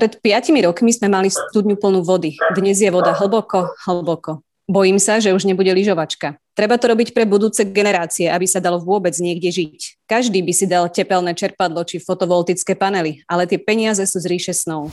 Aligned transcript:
Pred 0.00 0.24
piatimi 0.24 0.64
rokmi 0.64 0.96
sme 0.96 1.12
mali 1.12 1.28
studňu 1.28 1.76
plnú 1.76 2.00
vody. 2.00 2.32
Dnes 2.56 2.80
je 2.80 2.88
voda 2.88 3.12
hlboko, 3.12 3.76
hlboko. 3.84 4.40
Bojím 4.64 4.96
sa, 4.96 5.20
že 5.20 5.36
už 5.36 5.44
nebude 5.44 5.68
lyžovačka. 5.68 6.40
Treba 6.56 6.80
to 6.80 6.88
robiť 6.88 7.12
pre 7.12 7.28
budúce 7.28 7.60
generácie, 7.68 8.24
aby 8.32 8.48
sa 8.48 8.64
dalo 8.64 8.80
vôbec 8.80 9.12
niekde 9.20 9.52
žiť. 9.52 10.08
Každý 10.08 10.40
by 10.40 10.52
si 10.56 10.64
dal 10.64 10.88
tepelné 10.88 11.36
čerpadlo 11.36 11.84
či 11.84 12.00
fotovoltické 12.00 12.80
panely, 12.80 13.20
ale 13.28 13.44
tie 13.44 13.60
peniaze 13.60 14.00
sú 14.08 14.24
z 14.24 14.26
ríše 14.32 14.56
snov. 14.56 14.88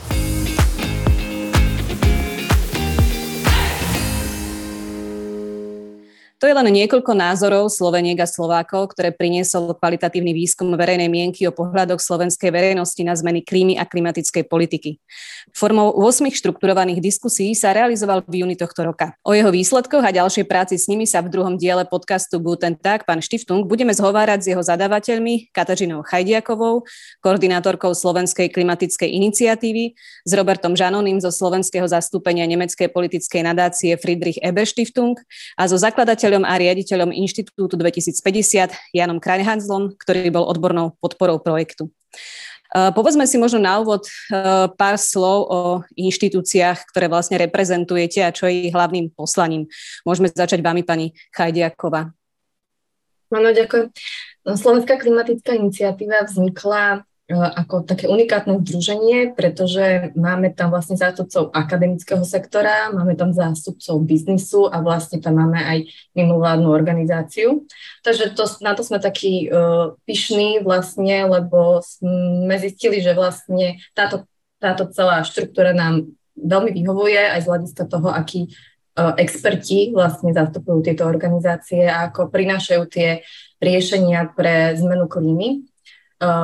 To 6.38 6.46
je 6.46 6.54
len 6.54 6.70
niekoľko 6.70 7.18
názorov 7.18 7.66
Sloveniek 7.66 8.14
a 8.22 8.30
Slovákov, 8.30 8.94
ktoré 8.94 9.10
priniesol 9.10 9.74
kvalitatívny 9.74 10.30
výskum 10.30 10.70
verejnej 10.70 11.10
mienky 11.10 11.42
o 11.50 11.50
pohľadoch 11.50 11.98
slovenskej 11.98 12.54
verejnosti 12.54 13.02
na 13.02 13.18
zmeny 13.18 13.42
klímy 13.42 13.74
a 13.74 13.82
klimatickej 13.82 14.46
politiky. 14.46 15.02
Formou 15.50 15.90
8 15.98 16.30
štrukturovaných 16.30 17.02
diskusí 17.02 17.58
sa 17.58 17.74
realizoval 17.74 18.22
v 18.22 18.46
júni 18.46 18.54
tohto 18.54 18.86
roka. 18.86 19.18
O 19.26 19.34
jeho 19.34 19.50
výsledkoch 19.50 19.98
a 19.98 20.14
ďalšej 20.14 20.46
práci 20.46 20.78
s 20.78 20.86
nimi 20.86 21.10
sa 21.10 21.26
v 21.26 21.34
druhom 21.34 21.58
diele 21.58 21.82
podcastu 21.82 22.38
Guten 22.38 22.78
Tag, 22.78 23.02
pán 23.02 23.18
Štiftung, 23.18 23.66
budeme 23.66 23.90
zhovárať 23.90 24.38
s 24.38 24.46
jeho 24.54 24.62
zadávateľmi 24.62 25.50
Kateřinou 25.50 26.06
Chajdiakovou, 26.06 26.86
koordinátorkou 27.18 27.90
Slovenskej 27.98 28.46
klimatickej 28.54 29.10
iniciatívy, 29.10 29.98
s 30.22 30.30
Robertom 30.38 30.78
Žanoným 30.78 31.18
zo 31.18 31.34
slovenského 31.34 31.90
zastúpenia 31.90 32.46
nemeckej 32.46 32.94
politickej 32.94 33.42
nadácie 33.42 33.98
Friedrich 33.98 34.38
Eber 34.38 34.70
Stiftung 34.70 35.18
a 35.58 35.66
zo 35.66 35.74
zakladateľom 35.74 36.27
riaditeľom 36.28 36.44
a 36.44 36.60
riaditeľom 36.60 37.10
Inštitútu 37.16 37.74
2050 37.80 38.92
Janom 38.92 39.16
Krajhanzlom, 39.16 39.96
ktorý 39.96 40.28
bol 40.28 40.44
odbornou 40.44 40.92
podporou 41.00 41.40
projektu. 41.40 41.88
E, 42.68 42.92
povedzme 42.92 43.24
si 43.24 43.40
možno 43.40 43.64
na 43.64 43.80
úvod 43.80 44.04
e, 44.04 44.12
pár 44.76 45.00
slov 45.00 45.38
o 45.48 45.60
inštitúciách, 45.96 46.92
ktoré 46.92 47.08
vlastne 47.08 47.40
reprezentujete 47.40 48.20
a 48.20 48.34
čo 48.34 48.44
je 48.44 48.68
ich 48.68 48.74
hlavným 48.76 49.08
poslaním. 49.16 49.72
Môžeme 50.04 50.28
začať 50.28 50.60
vami, 50.60 50.84
pani 50.84 51.16
Chajdiaková. 51.32 52.12
Áno, 53.32 53.48
ďakujem. 53.48 53.88
Slovenská 54.44 55.00
klimatická 55.00 55.56
iniciatíva 55.56 56.28
vznikla 56.28 57.08
ako 57.28 57.84
také 57.84 58.08
unikátne 58.08 58.56
združenie, 58.64 59.36
pretože 59.36 60.16
máme 60.16 60.48
tam 60.48 60.72
vlastne 60.72 60.96
zástupcov 60.96 61.52
akademického 61.52 62.24
sektora, 62.24 62.88
máme 62.88 63.20
tam 63.20 63.36
zástupcov 63.36 64.00
biznisu 64.00 64.64
a 64.72 64.80
vlastne 64.80 65.20
tam 65.20 65.36
máme 65.36 65.60
aj 65.60 65.78
mimovládnu 66.16 66.72
organizáciu. 66.72 67.68
Takže 68.00 68.32
to, 68.32 68.48
na 68.64 68.72
to 68.72 68.80
sme 68.80 68.96
takí 68.96 69.44
uh, 69.52 69.92
pyšní 70.08 70.64
vlastne, 70.64 71.28
lebo 71.28 71.84
sme 71.84 72.56
zistili, 72.56 73.04
že 73.04 73.12
vlastne 73.12 73.76
táto, 73.92 74.24
táto 74.56 74.88
celá 74.88 75.20
štruktúra 75.20 75.76
nám 75.76 76.08
veľmi 76.32 76.72
vyhovuje 76.72 77.28
aj 77.28 77.44
z 77.44 77.48
hľadiska 77.52 77.84
toho, 77.92 78.08
akí 78.08 78.48
uh, 78.96 79.12
experti 79.20 79.92
vlastne 79.92 80.32
zastupujú 80.32 80.80
tieto 80.80 81.04
organizácie 81.04 81.92
a 81.92 82.08
ako 82.08 82.32
prinášajú 82.32 82.82
tie 82.88 83.20
riešenia 83.60 84.32
pre 84.32 84.72
zmenu 84.80 85.12
klímy 85.12 85.67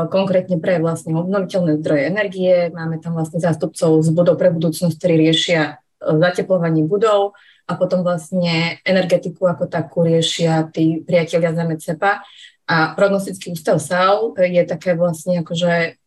konkrétne 0.09 0.63
pre 0.63 0.79
vlastne 0.79 1.19
obnoviteľné 1.19 1.83
zdroje 1.83 2.03
energie. 2.07 2.55
Máme 2.71 3.03
tam 3.03 3.19
vlastne 3.19 3.43
zástupcov 3.43 4.07
z 4.07 4.09
budov 4.15 4.39
pre 4.39 4.55
budúcnosť, 4.55 4.95
ktorí 4.95 5.15
riešia 5.19 5.61
e, 5.67 5.73
zateplovanie 6.15 6.87
budov 6.87 7.35
a 7.67 7.75
potom 7.75 8.07
vlastne 8.07 8.79
energetiku 8.87 9.51
ako 9.51 9.67
takú 9.67 10.07
riešia 10.07 10.71
tí 10.71 11.03
priatelia 11.03 11.51
z 11.51 11.59
MCEPA. 11.67 12.23
A 12.65 12.97
prognostický 12.97 13.53
ústav 13.53 13.77
SAU 13.83 14.33
je 14.39 14.63
také 14.65 14.97
vlastne 14.97 15.43
akože 15.43 15.99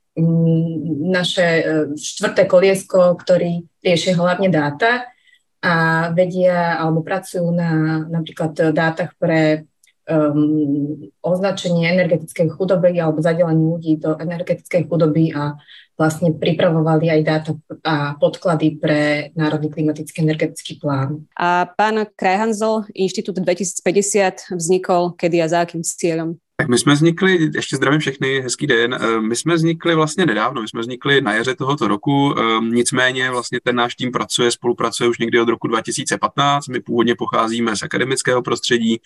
naše 1.11 1.47
e, 1.59 1.63
štvrté 1.93 2.47
koliesko, 2.47 3.19
ktorý 3.19 3.67
rieši 3.83 4.15
hlavne 4.15 4.47
dáta 4.47 5.11
a 5.59 6.07
vedia 6.15 6.79
alebo 6.79 7.03
pracujú 7.03 7.51
na 7.51 8.01
napríklad 8.07 8.71
dátach 8.71 9.11
pre 9.19 9.67
um, 10.07 11.11
označenie 11.21 11.91
energetickej 11.91 12.55
chudoby 12.55 12.97
alebo 12.97 13.19
zadelenie 13.19 13.67
ľudí 13.67 13.93
do 13.99 14.15
energetickej 14.15 14.87
chudoby 14.87 15.35
a 15.35 15.59
vlastne 15.97 16.31
pripravovali 16.31 17.09
aj 17.09 17.21
dáta 17.25 17.51
a 17.81 18.13
podklady 18.21 18.77
pre 18.77 19.33
Národný 19.33 19.73
klimatický 19.73 20.21
energetický 20.21 20.77
plán. 20.77 21.25
A 21.33 21.65
pán 21.67 22.05
Krajhanzel, 22.13 22.85
Inštitút 22.93 23.41
2050 23.41 24.55
vznikol 24.55 25.17
kedy 25.17 25.41
a 25.41 25.47
za 25.49 25.65
akým 25.65 25.81
cieľom? 25.81 26.37
Tak 26.59 26.67
my 26.67 26.77
jsme 26.77 26.93
vznikli, 26.93 27.49
ještě 27.55 27.75
zdravím 27.75 27.99
všechny, 27.99 28.41
hezký 28.41 28.67
den, 28.67 28.93
eh, 28.93 29.21
my 29.21 29.35
jsme 29.35 29.55
vznikli 29.55 29.95
vlastně 29.95 30.25
nedávno, 30.25 30.61
my 30.61 30.67
jsme 30.67 30.81
vznikli 30.81 31.21
na 31.21 31.33
jaře 31.33 31.55
tohoto 31.55 31.87
roku, 31.87 32.35
ehm, 32.39 32.71
nicméně 32.71 33.31
vlastně 33.31 33.59
ten 33.63 33.75
náš 33.75 33.95
tým 33.95 34.11
pracuje, 34.11 34.51
spolupracuje 34.51 35.09
už 35.09 35.17
někdy 35.17 35.39
od 35.39 35.49
roku 35.49 35.67
2015, 35.67 36.67
my 36.67 36.79
původně 36.79 37.15
pocházíme 37.15 37.75
z 37.75 37.83
akademického 37.83 38.41
prostředí 38.41 39.01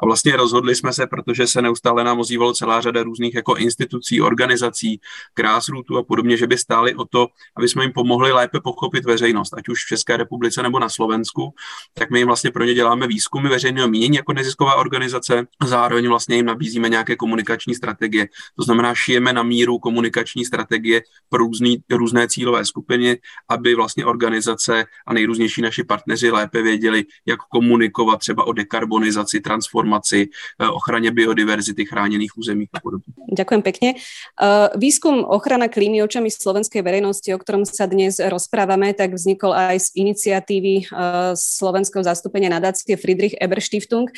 a 0.00 0.06
vlastně 0.06 0.36
rozhodli 0.36 0.74
jsme 0.74 0.92
se, 0.92 1.06
protože 1.06 1.46
se 1.46 1.62
neustále 1.62 2.04
nám 2.04 2.20
ozývalo 2.20 2.52
celá 2.52 2.80
řada 2.80 3.02
různých 3.02 3.34
jako 3.34 3.54
institucí, 3.54 4.20
organizací, 4.20 5.00
grassrootů 5.36 5.98
a 5.98 6.02
podobně, 6.02 6.36
že 6.36 6.46
by 6.46 6.58
stáli 6.58 6.94
o 6.94 7.04
to, 7.04 7.26
aby 7.56 7.68
jsme 7.68 7.84
jim 7.84 7.92
pomohli 7.92 8.32
lépe 8.32 8.60
pochopit 8.60 9.04
veřejnost, 9.04 9.54
ať 9.54 9.68
už 9.68 9.84
v 9.84 9.88
České 9.88 10.16
republice 10.16 10.62
nebo 10.62 10.78
na 10.78 10.88
Slovensku, 10.88 11.54
tak 11.94 12.10
my 12.10 12.18
jim 12.18 12.26
vlastně 12.26 12.50
pro 12.50 12.64
ně 12.64 12.74
děláme 12.74 13.06
výzkumy 13.06 13.48
veřejného 13.48 13.88
mínění 13.88 14.16
jako 14.16 14.32
nezisková 14.32 14.74
organizace. 14.74 15.46
Zároveň 15.64 16.08
vlastně 16.08 16.36
jim 16.36 16.46
nabízíme 16.46 16.88
nějaké 16.96 17.16
komunikační 17.16 17.74
strategie. 17.74 18.28
To 18.56 18.62
znamená, 18.62 18.94
šijeme 18.94 19.32
na 19.32 19.42
míru 19.42 19.78
komunikační 19.78 20.44
strategie 20.44 21.02
pro 21.28 21.44
různý, 21.44 21.84
různé 21.90 22.28
cílové 22.28 22.64
skupiny, 22.64 23.18
aby 23.48 23.74
vlastně 23.74 24.04
organizace 24.04 24.84
a 25.06 25.10
nejrůznější 25.14 25.62
naši 25.62 25.84
partneři 25.84 26.30
lépe 26.30 26.62
věděli, 26.62 27.04
jak 27.26 27.40
komunikovat 27.52 28.16
třeba 28.16 28.46
o 28.46 28.52
dekarbonizaci, 28.52 29.40
transformaci, 29.40 30.28
eh, 30.28 30.68
ochraně 30.68 31.10
biodiverzity, 31.10 31.84
chráněných 31.86 32.38
území 32.38 32.66
a 32.72 32.80
podobně. 32.80 33.12
Ďakujem 33.32 33.62
pekne. 33.62 33.88
Eh, 33.94 34.68
výskum 34.78 35.24
ochrana 35.24 35.68
klímy 35.68 36.02
očami 36.02 36.30
slovenskej 36.30 36.82
verejnosti, 36.82 37.28
o 37.34 37.38
ktorom 37.38 37.66
sa 37.66 37.90
dnes 37.90 38.22
rozprávame, 38.22 38.94
tak 38.94 39.12
vznikol 39.12 39.52
aj 39.52 39.76
z 39.80 39.88
iniciatívy 39.98 40.74
eh, 40.78 40.86
slovenského 41.34 42.06
zastúpenia 42.06 42.48
nadácie 42.48 42.96
Friedrich 42.96 43.34
Eber 43.36 43.58
Stiftung. 43.58 44.08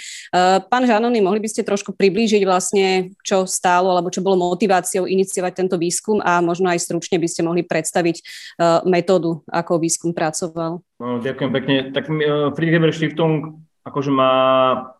Pán 0.68 0.84
Žanony, 0.84 1.24
mohli 1.24 1.40
by 1.40 1.48
ste 1.48 1.64
trošku 1.64 1.96
priblížiť 1.96 2.44
vlastne 2.44 2.67
vlastne, 2.68 3.16
čo 3.24 3.48
stálo, 3.48 3.96
alebo 3.96 4.12
čo 4.12 4.20
bolo 4.20 4.52
motiváciou 4.52 5.08
iniciovať 5.08 5.64
tento 5.64 5.80
výskum 5.80 6.20
a 6.20 6.44
možno 6.44 6.68
aj 6.68 6.84
stručne 6.84 7.16
by 7.16 7.24
ste 7.24 7.40
mohli 7.40 7.64
predstaviť 7.64 8.16
uh, 8.20 8.84
metódu, 8.84 9.40
ako 9.48 9.80
výskum 9.80 10.12
pracoval. 10.12 10.84
No, 11.00 11.16
ďakujem 11.24 11.50
pekne. 11.56 11.76
Tak 11.96 12.12
uh, 12.12 12.52
Friedrich 12.52 13.00
Stiftung 13.00 13.64
akože 13.88 14.12
má, 14.12 14.32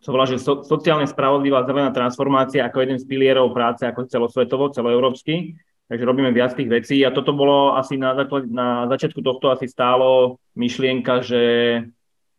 sa 0.01 0.09
volá, 0.09 0.25
že 0.25 0.41
so, 0.41 0.65
sociálne 0.65 1.05
spravodlivá 1.05 1.61
zelená 1.69 1.93
transformácia 1.93 2.65
ako 2.65 2.81
jeden 2.81 2.97
z 2.97 3.05
pilierov 3.05 3.53
práce 3.53 3.85
ako 3.85 4.09
celosvetovo, 4.09 4.73
celoeurópsky. 4.73 5.53
Takže 5.85 6.05
robíme 6.05 6.33
viac 6.33 6.57
tých 6.57 6.69
vecí 6.69 6.97
a 7.05 7.13
toto 7.13 7.37
bolo 7.37 7.77
asi 7.77 8.01
na, 8.01 8.17
na 8.49 8.89
začiatku 8.89 9.21
tohto 9.21 9.53
asi 9.53 9.69
stálo 9.69 10.41
myšlienka, 10.57 11.21
že 11.21 11.41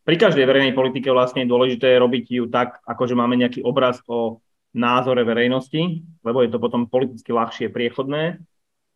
pri 0.06 0.16
každej 0.18 0.42
verejnej 0.42 0.74
politike 0.74 1.10
vlastne 1.14 1.46
je 1.46 1.50
dôležité 1.50 1.98
robiť 1.98 2.24
ju 2.30 2.44
tak, 2.50 2.82
ako 2.82 3.10
že 3.10 3.14
máme 3.14 3.38
nejaký 3.38 3.62
obraz 3.62 4.02
o 4.10 4.42
názore 4.76 5.26
verejnosti, 5.26 6.06
lebo 6.22 6.42
je 6.42 6.50
to 6.50 6.62
potom 6.62 6.86
politicky 6.86 7.30
ľahšie 7.34 7.72
priechodné. 7.74 8.38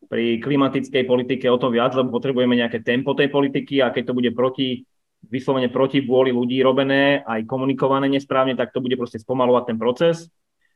Pri 0.04 0.38
klimatickej 0.38 1.08
politike 1.08 1.48
o 1.48 1.56
to 1.56 1.72
viac, 1.72 1.96
lebo 1.96 2.12
potrebujeme 2.12 2.54
nejaké 2.54 2.84
tempo 2.84 3.16
tej 3.16 3.32
politiky 3.32 3.80
a 3.80 3.88
keď 3.90 4.12
to 4.12 4.16
bude 4.16 4.30
proti, 4.36 4.84
vyslovene 5.24 5.72
proti 5.72 6.04
vôli 6.04 6.30
ľudí 6.30 6.60
robené, 6.60 7.24
aj 7.24 7.48
komunikované 7.48 8.12
nesprávne, 8.12 8.52
tak 8.54 8.70
to 8.70 8.84
bude 8.84 8.94
proste 9.00 9.18
spomalovať 9.18 9.72
ten 9.72 9.78
proces. 9.80 10.28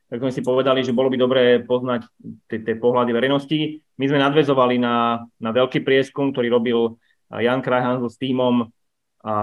Tak 0.09 0.25
sme 0.25 0.33
si 0.33 0.41
povedali, 0.41 0.81
že 0.81 0.97
bolo 0.97 1.13
by 1.13 1.21
dobré 1.21 1.61
poznať 1.61 2.09
tie 2.49 2.75
pohľady 2.81 3.13
verejnosti. 3.13 3.85
My 4.01 4.09
sme 4.09 4.25
nadvezovali 4.25 4.81
na, 4.81 5.21
na 5.37 5.51
veľký 5.53 5.85
prieskum, 5.85 6.33
ktorý 6.33 6.49
robil 6.49 6.97
Jan 7.29 7.61
Krajhan 7.61 8.01
so 8.01 8.09
s 8.09 8.17
týmom 8.17 8.73
a 9.19 9.35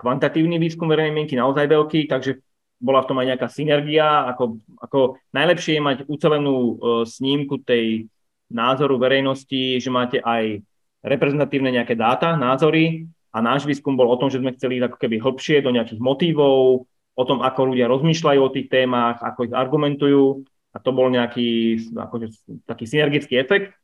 kvantatívny 0.00 0.56
výskum 0.56 0.88
verejnej 0.88 1.12
mienky 1.12 1.34
naozaj 1.36 1.66
veľký, 1.68 2.06
takže 2.08 2.40
bola 2.84 3.00
v 3.00 3.08
tom 3.08 3.16
aj 3.16 3.26
nejaká 3.32 3.48
synergia, 3.48 4.28
ako, 4.28 4.60
ako 4.76 4.98
najlepšie 5.32 5.80
je 5.80 5.82
mať 5.82 5.98
ucelenú 6.04 6.56
uh, 6.56 6.74
snímku 7.08 7.64
tej 7.64 8.12
názoru 8.52 9.00
verejnosti, 9.00 9.80
že 9.80 9.88
máte 9.88 10.20
aj 10.20 10.60
reprezentatívne 11.00 11.72
nejaké 11.72 11.96
dáta, 11.96 12.36
názory. 12.36 13.08
A 13.34 13.42
náš 13.42 13.64
výskum 13.66 13.96
bol 13.96 14.06
o 14.12 14.20
tom, 14.20 14.28
že 14.28 14.38
sme 14.38 14.54
chceli 14.54 14.78
ísť 14.78 14.86
ako 14.92 14.98
keby 15.00 15.16
hlbšie 15.18 15.56
do 15.64 15.72
nejakých 15.74 15.98
motivov, 15.98 16.86
o 17.14 17.24
tom, 17.24 17.42
ako 17.42 17.74
ľudia 17.74 17.90
rozmýšľajú 17.90 18.40
o 18.42 18.52
tých 18.52 18.68
témach, 18.70 19.18
ako 19.24 19.50
ich 19.50 19.54
argumentujú. 19.54 20.44
A 20.74 20.82
to 20.82 20.90
bol 20.90 21.06
nejaký 21.06 21.78
akože, 21.94 22.26
taký 22.66 22.84
synergický 22.86 23.38
efekt. 23.38 23.74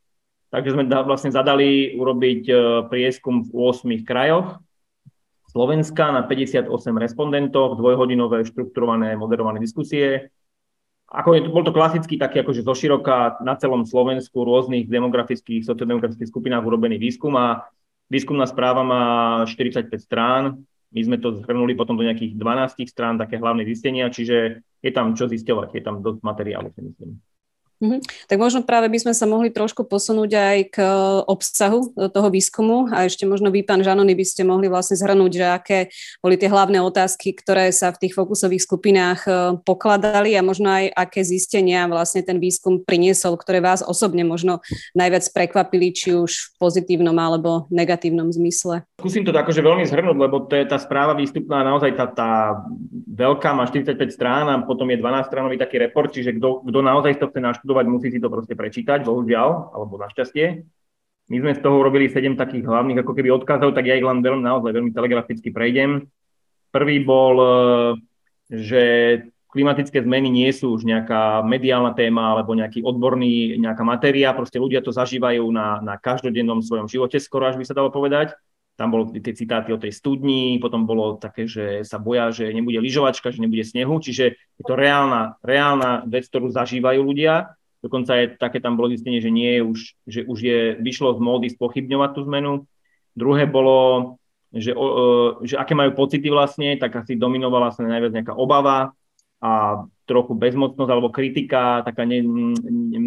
Takže 0.51 0.75
sme 0.75 0.83
vlastne 0.87 1.31
zadali 1.31 1.95
urobiť 1.95 2.41
uh, 2.51 2.57
prieskum 2.91 3.47
v 3.47 3.49
8 3.55 4.03
krajoch 4.03 4.59
Slovenska 5.51 6.15
na 6.15 6.23
58 6.23 6.71
respondentov, 6.95 7.75
dvojhodinové 7.75 8.47
štrukturované 8.47 9.19
moderované 9.19 9.59
diskusie. 9.59 10.31
Ako 11.11 11.35
je, 11.35 11.39
bol 11.51 11.67
to 11.67 11.75
klasický 11.75 12.15
taký 12.15 12.39
akože 12.39 12.63
zoširoka 12.63 13.43
na 13.43 13.59
celom 13.59 13.83
Slovensku 13.83 14.47
rôznych 14.47 14.87
demografických, 14.87 15.67
sociodemografických 15.67 16.31
skupinách 16.31 16.63
urobený 16.63 16.95
výskum 16.95 17.35
a 17.35 17.67
Výskumná 18.11 18.43
správa 18.43 18.83
má 18.83 19.03
45 19.47 19.87
strán, 20.03 20.67
my 20.91 20.99
sme 20.99 21.15
to 21.15 21.39
zhrnuli 21.39 21.79
potom 21.79 21.95
do 21.95 22.03
nejakých 22.03 22.35
12 22.35 22.83
strán, 22.91 23.15
také 23.15 23.39
hlavné 23.39 23.63
zistenia, 23.63 24.11
čiže 24.11 24.59
je 24.83 24.91
tam 24.91 25.15
čo 25.15 25.31
zisťovať, 25.31 25.79
je 25.79 25.79
tam 25.79 26.03
dosť 26.03 26.19
materiálu, 26.19 26.75
si 26.75 26.91
myslím. 26.91 27.15
Mm-hmm. 27.81 28.29
Tak 28.29 28.37
možno 28.37 28.61
práve 28.61 28.93
by 28.93 29.01
sme 29.01 29.13
sa 29.17 29.25
mohli 29.25 29.49
trošku 29.49 29.89
posunúť 29.89 30.31
aj 30.37 30.57
k 30.69 30.77
e, 30.85 30.93
obsahu 31.25 31.89
toho 31.97 32.29
výskumu 32.29 32.85
a 32.93 33.09
ešte 33.09 33.25
možno 33.25 33.49
vy, 33.49 33.65
pán 33.65 33.81
Žanony, 33.81 34.13
by 34.13 34.21
ste 34.21 34.45
mohli 34.45 34.69
vlastne 34.69 35.01
zhrnúť, 35.01 35.31
že 35.33 35.45
aké 35.49 35.79
boli 36.21 36.37
tie 36.37 36.45
hlavné 36.45 36.77
otázky, 36.77 37.33
ktoré 37.33 37.73
sa 37.73 37.89
v 37.89 38.05
tých 38.05 38.13
fokusových 38.13 38.61
skupinách 38.69 39.19
e, 39.25 39.29
pokladali 39.65 40.37
a 40.37 40.45
možno 40.45 40.69
aj 40.69 40.93
aké 40.93 41.25
zistenia 41.25 41.89
vlastne 41.89 42.21
ten 42.21 42.37
výskum 42.37 42.85
priniesol, 42.85 43.33
ktoré 43.33 43.65
vás 43.65 43.81
osobne 43.81 44.21
možno 44.21 44.61
najviac 44.93 45.25
prekvapili, 45.33 45.89
či 45.89 46.13
už 46.13 46.31
v 46.31 46.47
pozitívnom 46.61 47.17
alebo 47.17 47.65
negatívnom 47.73 48.29
zmysle. 48.29 48.85
Skúsim 49.01 49.25
to 49.25 49.33
akože 49.33 49.65
veľmi 49.65 49.81
zhrnúť, 49.89 50.13
lebo 50.13 50.45
to 50.45 50.53
je 50.53 50.61
tá 50.69 50.77
správa 50.77 51.17
výstupná 51.17 51.65
naozaj 51.65 51.97
tá, 51.97 52.05
tá 52.05 52.31
veľká, 53.09 53.49
má 53.49 53.65
45 53.65 53.97
strán 54.13 54.45
a 54.45 54.61
potom 54.61 54.85
je 54.93 55.01
12 55.01 55.25
stránový 55.25 55.57
taký 55.57 55.81
report, 55.81 56.13
čiže 56.13 56.37
kto 56.37 56.61
naozaj 56.69 57.17
to 57.17 57.33
chce 57.33 57.41
naštudovať, 57.41 57.65
študovať, 57.65 57.85
musí 57.89 58.13
si 58.13 58.21
to 58.21 58.29
proste 58.29 58.53
prečítať, 58.53 59.01
bohužiaľ, 59.01 59.73
alebo 59.73 59.97
našťastie. 59.97 60.69
My 61.33 61.35
sme 61.41 61.57
z 61.57 61.63
toho 61.65 61.81
urobili 61.81 62.13
sedem 62.13 62.37
takých 62.37 62.61
hlavných 62.61 63.01
ako 63.01 63.17
keby 63.17 63.33
odkazov, 63.33 63.73
tak 63.73 63.89
ja 63.89 63.97
ich 63.97 64.05
len 64.05 64.21
veľmi, 64.21 64.45
naozaj 64.45 64.69
veľmi 64.69 64.93
telegraficky 64.93 65.49
prejdem. 65.49 66.05
Prvý 66.69 67.01
bol, 67.01 67.35
e, 67.41 67.49
že 68.53 68.83
klimatické 69.49 70.05
zmeny 70.05 70.29
nie 70.29 70.51
sú 70.53 70.77
už 70.77 70.85
nejaká 70.85 71.41
mediálna 71.41 71.97
téma 71.97 72.37
alebo 72.37 72.53
nejaký 72.53 72.85
odborný, 72.85 73.57
nejaká 73.57 73.81
matéria, 73.81 74.37
proste 74.37 74.61
ľudia 74.61 74.85
to 74.85 74.93
zažívajú 74.93 75.49
na, 75.49 75.81
na 75.81 75.97
každodennom 75.97 76.61
svojom 76.61 76.85
živote, 76.85 77.17
skoro 77.17 77.49
až 77.49 77.57
by 77.57 77.65
sa 77.65 77.73
dalo 77.73 77.89
povedať. 77.89 78.37
Tam 78.81 78.89
bolo 78.89 79.13
tie 79.13 79.37
citáty 79.37 79.69
o 79.69 79.77
tej 79.77 79.93
studni, 79.93 80.57
potom 80.57 80.89
bolo 80.89 81.21
také, 81.21 81.45
že 81.45 81.85
sa 81.85 82.01
boja, 82.01 82.33
že 82.33 82.49
nebude 82.49 82.81
lyžovačka, 82.81 83.29
že 83.29 83.37
nebude 83.37 83.61
snehu, 83.61 84.01
čiže 84.01 84.33
je 84.33 84.63
to 84.65 84.73
reálna, 84.73 85.37
reálna 85.45 86.01
vec, 86.09 86.25
ktorú 86.25 86.49
zažívajú 86.49 87.05
ľudia 87.05 87.53
Dokonca 87.81 88.13
je 88.13 88.25
také 88.37 88.61
tam 88.61 88.77
bolo 88.77 88.93
zistenie, 88.93 89.17
že 89.17 89.33
nie 89.33 89.57
je 89.57 89.61
už, 89.65 89.79
že 90.05 90.21
už 90.29 90.39
je, 90.39 90.59
vyšlo 90.77 91.17
z 91.17 91.19
módy 91.19 91.49
spochybňovať 91.49 92.09
tú 92.13 92.21
zmenu. 92.29 92.51
Druhé 93.17 93.49
bolo, 93.49 94.21
že, 94.53 94.69
e, 94.69 94.89
že 95.49 95.57
aké 95.57 95.73
majú 95.73 95.97
pocity 95.97 96.29
vlastne, 96.29 96.77
tak 96.77 96.93
asi 97.01 97.17
dominovala 97.17 97.73
sa 97.73 97.81
najviac 97.81 98.13
nejaká 98.13 98.33
obava 98.37 98.93
a 99.41 99.81
trochu 100.05 100.37
bezmocnosť 100.37 100.91
alebo 100.93 101.09
kritika, 101.09 101.81
taká 101.81 102.05
ne, 102.05 102.21
ne, 102.21 102.99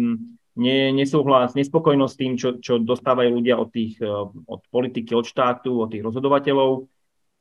nesúhlas, 0.55 1.51
nespokojnosť 1.53 2.15
tým, 2.15 2.33
čo, 2.39 2.49
čo 2.63 2.79
dostávajú 2.79 3.29
ľudia 3.35 3.59
od, 3.59 3.69
tých, 3.69 3.99
e, 3.99 4.07
od 4.47 4.61
politiky, 4.71 5.11
od 5.11 5.27
štátu, 5.27 5.83
od 5.83 5.91
tých 5.91 6.03
rozhodovateľov. 6.03 6.87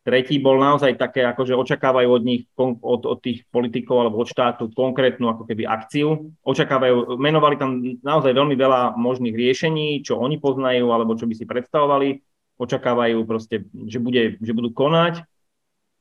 Tretí 0.04 0.36
bol 0.36 0.60
naozaj 0.60 1.00
také, 1.00 1.24
akože 1.24 1.56
očakávajú 1.56 2.08
od 2.12 2.22
nich, 2.28 2.44
od, 2.60 3.08
od 3.08 3.18
tých 3.24 3.48
politikov 3.48 4.04
alebo 4.04 4.20
od 4.20 4.28
štátu 4.28 4.68
konkrétnu 4.76 5.32
ako 5.32 5.48
keby 5.48 5.64
akciu. 5.64 6.36
Očakávajú, 6.44 7.16
menovali 7.16 7.56
tam 7.56 7.80
naozaj 8.04 8.36
veľmi 8.36 8.52
veľa 8.52 9.00
možných 9.00 9.32
riešení, 9.32 10.04
čo 10.04 10.20
oni 10.20 10.36
poznajú 10.36 10.92
alebo 10.92 11.16
čo 11.16 11.24
by 11.24 11.34
si 11.38 11.48
predstavovali. 11.48 12.20
Očakávajú 12.60 13.24
proste, 13.24 13.64
že, 13.88 13.96
bude, 13.96 14.36
že 14.44 14.52
budú 14.52 14.76
konať. 14.76 15.24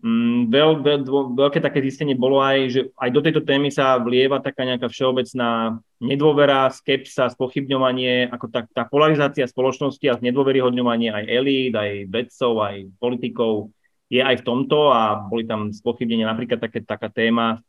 Mm, 0.04 0.52
veľ, 0.52 0.84
veľ, 0.84 1.00
veľké 1.32 1.64
také 1.64 1.80
zistenie 1.80 2.12
bolo 2.12 2.44
aj, 2.44 2.58
že 2.68 2.82
aj 3.00 3.10
do 3.16 3.24
tejto 3.24 3.40
témy 3.40 3.72
sa 3.72 3.96
vlieva 4.04 4.44
taká 4.44 4.68
nejaká 4.68 4.92
všeobecná 4.92 5.80
nedôvera, 6.04 6.68
skepsa, 6.76 7.32
spochybňovanie, 7.32 8.28
ako 8.28 8.52
tá, 8.52 8.68
tá 8.68 8.84
polarizácia 8.84 9.48
spoločnosti 9.48 10.04
a 10.12 10.20
nedôveryhodňovanie 10.20 11.08
aj 11.08 11.26
elít, 11.32 11.74
aj 11.80 11.92
vedcov, 12.12 12.52
aj 12.60 12.76
politikov 13.00 13.72
je 14.12 14.20
aj 14.20 14.44
v 14.44 14.46
tomto 14.46 14.92
a 14.92 15.24
boli 15.24 15.48
tam 15.48 15.72
spochybnenia, 15.72 16.28
napríklad 16.28 16.60
také, 16.60 16.84
taká 16.84 17.08
téma, 17.08 17.64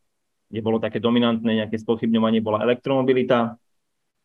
kde 0.51 0.61
bolo 0.61 0.83
také 0.83 0.99
dominantné 0.99 1.63
nejaké 1.63 1.79
spochybňovanie, 1.79 2.43
bola 2.43 2.67
elektromobilita. 2.67 3.55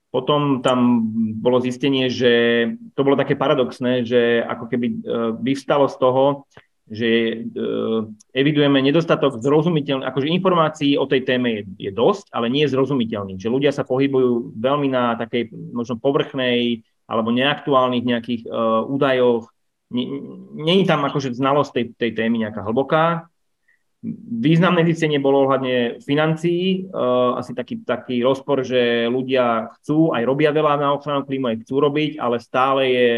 Potom 0.10 0.66
tam 0.66 1.06
bolo 1.38 1.62
zistenie, 1.62 2.10
že 2.10 2.66
to 2.98 3.06
bolo 3.06 3.14
také 3.14 3.38
paradoxné, 3.38 4.02
že 4.02 4.42
ako 4.42 4.66
keby 4.66 4.88
e, 4.90 4.96
vyvstalo 5.46 5.86
z 5.86 5.96
toho, 6.02 6.50
že 6.90 7.10
e, 7.10 7.34
evidujeme 8.34 8.82
nedostatok 8.82 9.38
zrozumiteľných, 9.38 10.10
akože 10.10 10.34
informácií 10.34 10.98
o 10.98 11.06
tej 11.06 11.22
téme 11.22 11.62
je, 11.62 11.90
je 11.90 11.92
dosť, 11.94 12.34
ale 12.34 12.50
nie 12.50 12.66
je 12.66 12.74
zrozumiteľný. 12.74 13.38
Že 13.38 13.54
ľudia 13.54 13.72
sa 13.72 13.86
pohybujú 13.86 14.58
veľmi 14.58 14.90
na 14.90 15.14
takej 15.16 15.54
možno 15.54 16.02
povrchnej 16.02 16.82
alebo 17.10 17.34
neaktuálnych 17.34 18.06
nejakých 18.06 18.42
uh, 18.46 18.86
údajoch, 18.86 19.50
Není 19.90 20.86
tam 20.86 21.02
akože 21.02 21.34
znalosť 21.34 21.72
tej, 21.74 21.86
tej 21.98 22.12
témy 22.14 22.46
nejaká 22.46 22.62
hlboká. 22.62 23.26
Významné 24.40 24.86
zistenie 24.86 25.18
bolo 25.20 25.50
ohľadne 25.50 26.00
financií, 26.06 26.88
uh, 26.88 27.36
asi 27.36 27.52
taký, 27.58 27.84
taký 27.84 28.22
rozpor, 28.22 28.62
že 28.64 29.10
ľudia 29.10 29.74
chcú, 29.76 30.14
aj 30.14 30.24
robia 30.24 30.54
veľa 30.54 30.80
na 30.80 30.94
ochranu 30.96 31.26
klímu, 31.26 31.52
aj 31.52 31.58
chcú 31.66 31.76
robiť, 31.84 32.12
ale 32.22 32.38
stále 32.40 32.82
je 32.86 33.10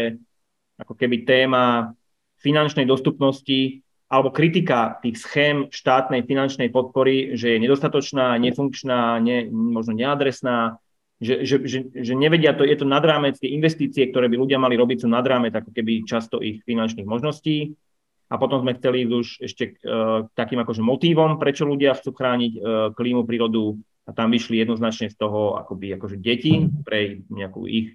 ako 0.80 0.96
keby 0.96 1.22
téma 1.22 1.92
finančnej 2.42 2.84
dostupnosti 2.84 3.80
alebo 4.12 4.28
kritika 4.28 5.00
tých 5.00 5.16
schém 5.24 5.72
štátnej 5.72 6.28
finančnej 6.28 6.68
podpory, 6.68 7.32
že 7.32 7.56
je 7.56 7.62
nedostatočná, 7.64 8.36
nefunkčná, 8.36 9.16
ne, 9.24 9.48
možno 9.48 9.96
neadresná, 9.96 10.76
že, 11.16 11.48
že, 11.48 11.56
že, 11.64 11.78
že 11.94 12.12
nevedia, 12.12 12.52
to, 12.52 12.66
je 12.66 12.76
to 12.76 12.84
nad 12.84 13.06
tie 13.38 13.56
investície, 13.56 14.12
ktoré 14.12 14.28
by 14.28 14.36
ľudia 14.36 14.58
mali 14.60 14.76
robiť, 14.76 15.06
sú 15.06 15.08
nad 15.08 15.24
ako 15.24 15.70
keby 15.72 16.04
často 16.04 16.44
ich 16.44 16.60
finančných 16.66 17.08
možností. 17.08 17.72
A 18.28 18.40
potom 18.40 18.64
sme 18.64 18.76
chceli 18.76 19.04
ísť 19.04 19.12
už 19.12 19.28
ešte 19.44 19.64
uh, 19.84 20.24
takým 20.32 20.60
akože 20.64 20.80
motívom, 20.80 21.36
prečo 21.36 21.68
ľudia 21.68 21.92
chcú 21.94 22.16
chrániť 22.16 22.52
uh, 22.56 22.62
klímu, 22.96 23.28
prírodu 23.28 23.76
a 24.08 24.10
tam 24.10 24.34
vyšli 24.34 24.58
jednoznačne 24.60 25.12
z 25.12 25.16
toho 25.16 25.54
akoby 25.62 25.94
akože 25.94 26.16
deti 26.18 26.66
pre 26.82 27.22
nejakú 27.30 27.70
ich 27.70 27.94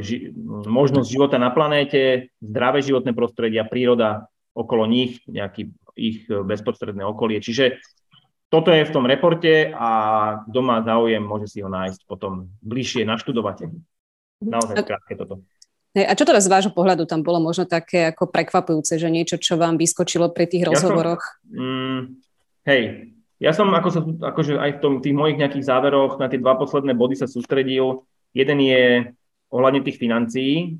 ži- 0.00 0.32
možnosť 0.66 1.08
života 1.08 1.36
na 1.36 1.52
planéte, 1.52 2.32
zdravé 2.40 2.80
životné 2.80 3.12
prostredia, 3.12 3.68
príroda 3.68 4.28
okolo 4.56 4.88
nich, 4.88 5.22
nejaký 5.28 5.70
ich 5.94 6.26
bezprostredné 6.26 7.04
okolie. 7.04 7.38
Čiže 7.38 7.78
toto 8.48 8.72
je 8.72 8.88
v 8.88 8.94
tom 8.94 9.04
reporte 9.04 9.68
a 9.76 9.90
kto 10.48 10.60
má 10.64 10.80
záujem, 10.80 11.20
môže 11.20 11.52
si 11.52 11.60
ho 11.60 11.68
nájsť 11.68 12.08
potom 12.08 12.48
bližšie 12.64 13.04
naštudovať. 13.04 13.68
Naozaj 14.40 14.74
krátke 14.88 15.14
toto. 15.18 15.44
A 15.98 16.14
čo 16.14 16.24
teda 16.24 16.38
z 16.38 16.52
vášho 16.52 16.72
pohľadu 16.72 17.08
tam 17.08 17.26
bolo 17.26 17.42
možno 17.42 17.66
také 17.66 18.12
ako 18.12 18.30
prekvapujúce, 18.30 19.00
že 19.00 19.08
niečo, 19.10 19.40
čo 19.40 19.58
vám 19.58 19.74
vyskočilo 19.80 20.30
pri 20.30 20.46
tých 20.46 20.68
rozhovoroch? 20.68 21.18
Ja 21.18 21.48
som, 21.48 21.58
mm, 21.58 22.00
hej, 22.70 22.82
ja 23.42 23.50
som 23.56 23.66
ako 23.72 23.88
sa, 23.90 24.00
akože 24.04 24.58
aj 24.58 24.70
v 24.78 24.80
tom, 24.82 24.92
tých 25.02 25.16
mojich 25.16 25.40
nejakých 25.40 25.68
záveroch 25.68 26.22
na 26.22 26.30
tie 26.30 26.38
dva 26.38 26.54
posledné 26.54 26.94
body 26.94 27.18
sa 27.18 27.26
sústredil. 27.26 28.06
Jeden 28.36 28.58
je 28.62 29.10
ohľadne 29.48 29.84
tých 29.84 30.00
financií. 30.00 30.76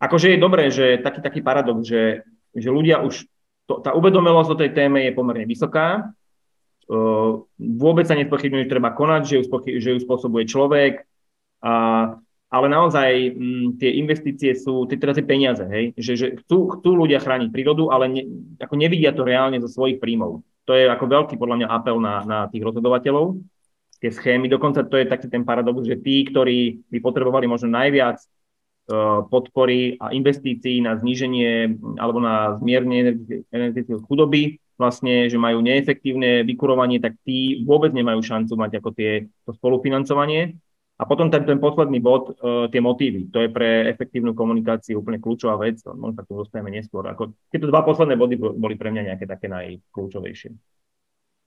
Akože 0.00 0.34
je 0.34 0.38
dobré, 0.42 0.68
že 0.72 1.00
taký 1.00 1.20
taký 1.20 1.40
paradox, 1.44 1.86
že, 1.86 2.24
že 2.56 2.68
ľudia 2.72 3.04
už, 3.04 3.28
to, 3.68 3.80
tá 3.84 3.92
uvedomelosť 3.92 4.50
o 4.50 4.60
tej 4.60 4.70
téme 4.72 5.04
je 5.04 5.16
pomerne 5.16 5.46
vysoká, 5.46 6.12
vôbec 7.56 8.04
sa 8.04 8.18
nespochybňuje, 8.18 8.68
že 8.68 8.72
treba 8.72 8.92
konať, 8.92 9.22
že 9.24 9.34
ju, 9.40 9.42
spochy- 9.48 9.76
že 9.80 9.96
ju 9.96 9.98
spôsobuje 10.04 10.44
človek, 10.44 11.08
a, 11.64 11.72
ale 12.52 12.66
naozaj 12.68 13.08
m, 13.32 13.32
mm, 13.34 13.66
tie 13.80 13.90
investície 13.96 14.52
sú, 14.52 14.84
tie 14.84 15.00
teraz 15.00 15.16
je 15.16 15.24
peniaze, 15.24 15.64
hej? 15.64 15.96
Že, 15.96 16.12
že 16.12 16.26
chcú, 16.44 16.76
chcú 16.78 16.90
ľudia 16.92 17.18
chrániť 17.24 17.48
prírodu, 17.50 17.88
ale 17.88 18.04
ne, 18.12 18.22
ako 18.60 18.74
nevidia 18.76 19.16
to 19.16 19.24
reálne 19.24 19.56
zo 19.64 19.68
svojich 19.72 19.98
príjmov. 19.98 20.44
To 20.68 20.72
je 20.76 20.88
ako 20.88 21.04
veľký 21.08 21.34
podľa 21.40 21.56
mňa 21.64 21.68
apel 21.72 21.96
na, 22.00 22.14
na 22.24 22.38
tých 22.52 22.64
rozhodovateľov, 22.64 23.40
tie 24.04 24.12
schémy. 24.12 24.52
Dokonca 24.52 24.84
to 24.84 25.00
je 25.00 25.08
taký 25.08 25.32
ten 25.32 25.48
paradox, 25.48 25.88
že 25.88 25.96
tí, 25.96 26.28
ktorí 26.28 26.84
by 26.92 26.98
potrebovali 27.00 27.48
možno 27.48 27.72
najviac 27.72 28.20
podpory 29.32 29.96
a 29.96 30.12
investícií 30.12 30.84
na 30.84 31.00
zníženie 31.00 31.80
alebo 31.96 32.20
na 32.20 32.60
zmierne 32.60 33.16
energetickej 33.48 34.04
chudoby, 34.04 34.60
vlastne, 34.76 35.32
že 35.32 35.40
majú 35.40 35.64
neefektívne 35.64 36.44
vykurovanie, 36.44 37.00
tak 37.00 37.16
tí 37.24 37.64
vôbec 37.64 37.96
nemajú 37.96 38.20
šancu 38.20 38.52
mať 38.60 38.84
ako 38.84 38.90
tie, 38.92 39.24
to 39.48 39.56
spolufinancovanie. 39.56 40.60
A 40.94 41.10
potom 41.10 41.26
ten, 41.26 41.42
ten 41.42 41.58
posledný 41.58 41.98
bod, 41.98 42.38
uh, 42.38 42.70
tie 42.70 42.78
motívy. 42.78 43.26
To 43.34 43.42
je 43.42 43.50
pre 43.50 43.90
efektívnu 43.90 44.30
komunikáciu 44.30 45.02
úplne 45.02 45.18
kľúčová 45.18 45.58
vec. 45.58 45.82
Možno 45.82 46.14
sa 46.14 46.22
tu 46.22 46.38
dostaneme 46.38 46.70
neskôr. 46.70 47.02
Ako, 47.10 47.34
tieto 47.50 47.66
dva 47.66 47.82
posledné 47.82 48.14
body 48.14 48.38
boli 48.38 48.78
pre 48.78 48.94
mňa 48.94 49.10
nejaké 49.10 49.26
také 49.26 49.50
najkľúčovejšie. 49.50 50.54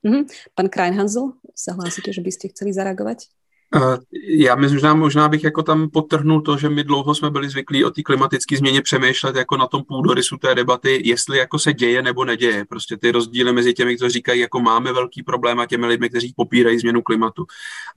Mm-hmm. 0.05 0.23
Pán 0.53 0.67
Krajnhansel, 0.69 1.33
sa 1.57 1.73
hlásite, 1.73 2.13
že 2.13 2.21
by 2.21 2.31
ste 2.33 2.51
chceli 2.53 2.73
zareagovať? 2.73 3.29
Eh, 3.75 3.97
já 4.27 4.55
možná, 4.55 4.93
možná 4.93 5.29
bych 5.29 5.43
jako 5.43 5.63
tam 5.63 5.89
potrhnul 5.89 6.41
to, 6.41 6.57
že 6.57 6.69
my 6.69 6.83
dlouho 6.83 7.15
jsme 7.15 7.29
byli 7.29 7.49
zvyklí 7.49 7.85
o 7.85 7.89
té 7.89 8.03
klimatické 8.03 8.57
změně 8.57 8.81
přemýšlet 8.81 9.35
jako 9.35 9.57
na 9.57 9.67
tom 9.67 9.83
půdorysu 9.83 10.37
té 10.37 10.55
debaty, 10.55 11.01
jestli 11.05 11.37
jako 11.37 11.59
se 11.59 11.73
děje 11.73 12.01
nebo 12.01 12.25
neděje. 12.25 12.65
Prostě 12.65 12.97
ty 12.97 13.11
rozdíly 13.11 13.53
mezi 13.53 13.73
těmi, 13.73 13.95
kteří 13.95 14.13
říkají, 14.13 14.41
jako 14.41 14.59
máme 14.59 14.93
velký 14.93 15.23
problém 15.23 15.59
a 15.59 15.65
těmi 15.65 15.85
lidmi, 15.85 16.09
kteří 16.09 16.33
popírají 16.35 16.79
změnu 16.79 17.01
klimatu. 17.01 17.45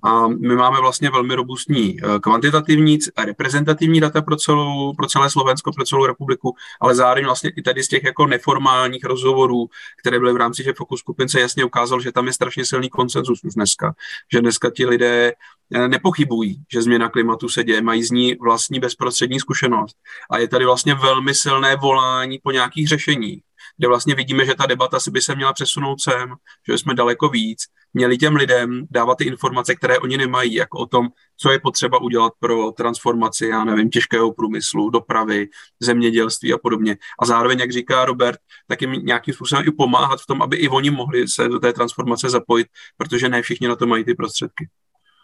A 0.03 0.29
my 0.29 0.57
máme 0.57 0.81
vlastně 0.81 1.11
velmi 1.11 1.35
robustní 1.35 1.97
eh, 2.03 2.19
kvantitativní 2.19 2.99
a 3.17 3.25
reprezentativní 3.25 4.01
data 4.01 4.23
pro, 4.23 4.37
celou, 4.37 4.93
pro 4.95 5.07
celé 5.07 5.31
Slovensko, 5.31 5.73
pro 5.73 5.85
celou 5.85 6.07
republiku, 6.07 6.55
ale 6.81 6.95
zároveň 6.95 7.25
vlastně 7.25 7.53
i 7.57 7.63
tady 7.63 7.83
z 7.83 7.89
těch 7.89 8.05
jako 8.05 8.27
neformálních 8.27 9.05
rozhovorů, 9.05 9.69
které 10.01 10.19
byly 10.19 10.33
v 10.33 10.37
rámci 10.37 10.63
že 10.63 10.73
fokus 10.73 11.01
skupin, 11.01 11.29
se 11.29 11.41
jasně 11.41 11.65
ukázalo, 11.65 12.01
že 12.01 12.13
tam 12.13 12.27
je 12.27 12.33
strašně 12.33 12.65
silný 12.65 12.89
konsenzus 12.89 13.45
už 13.45 13.55
dneska. 13.55 13.95
Že 14.33 14.41
dneska 14.41 14.71
ti 14.71 14.87
lidé 14.87 15.33
nepochybují, 15.71 16.63
že 16.73 16.83
změna 16.83 17.09
klimatu 17.09 17.49
se 17.49 17.65
děje, 17.65 17.83
mají 17.83 18.03
z 18.03 18.11
ní 18.11 18.35
vlastní 18.35 18.81
bezprostřední 18.81 19.41
zkušenost. 19.41 19.97
A 20.31 20.39
je 20.39 20.49
tady 20.49 20.65
vlastně 20.65 20.95
velmi 20.95 21.35
silné 21.35 21.77
volání 21.77 22.39
po 22.43 22.51
nějakých 22.51 22.89
řešeních, 22.89 23.43
kde 23.77 23.89
vlastně 23.89 24.15
vidíme, 24.15 24.45
že 24.45 24.55
ta 24.55 24.67
debata 24.67 25.01
si 25.01 25.11
by 25.11 25.23
se 25.23 25.35
měla 25.35 25.53
přesunout 25.53 26.01
sem, 26.01 26.35
že 26.69 26.79
jsme 26.79 26.95
daleko 26.95 27.29
víc, 27.29 27.65
měli 27.95 28.19
těm 28.19 28.37
lidem 28.37 28.87
dávat 28.91 29.19
ty 29.19 29.25
informace, 29.25 29.75
které 29.75 29.99
oni 29.99 30.17
nemají, 30.17 30.55
jako 30.55 30.79
o 30.79 30.87
tom, 30.87 31.09
co 31.37 31.51
je 31.51 31.61
potřeba 31.61 32.01
udělat 32.01 32.33
pro 32.39 32.73
transformaci, 32.73 33.47
já 33.47 33.65
nevím, 33.65 33.91
těžkého 33.91 34.33
průmyslu, 34.33 34.91
dopravy, 34.91 35.49
zemědělství 35.81 36.53
a 36.53 36.59
podobně. 36.59 36.97
A 37.21 37.27
zároveň, 37.27 37.59
jak 37.59 37.73
říká 37.73 38.05
Robert, 38.05 38.39
tak 38.69 38.83
jim 38.83 38.93
nějakým 38.93 39.35
způsobem 39.35 39.65
i 39.69 39.71
pomáhat 39.71 40.21
v 40.21 40.27
tom, 40.27 40.43
aby 40.43 40.57
i 40.57 40.69
oni 40.69 40.91
mohli 40.91 41.29
se 41.29 41.49
do 41.49 41.59
té 41.59 41.73
transformace 41.73 42.31
zapojit, 42.31 42.67
protože 42.97 43.29
ne 43.29 43.43
všichni 43.43 43.69
na 43.69 43.77
to 43.77 43.87
mají 43.87 44.05
ty 44.05 44.15
prostředky. 44.15 44.69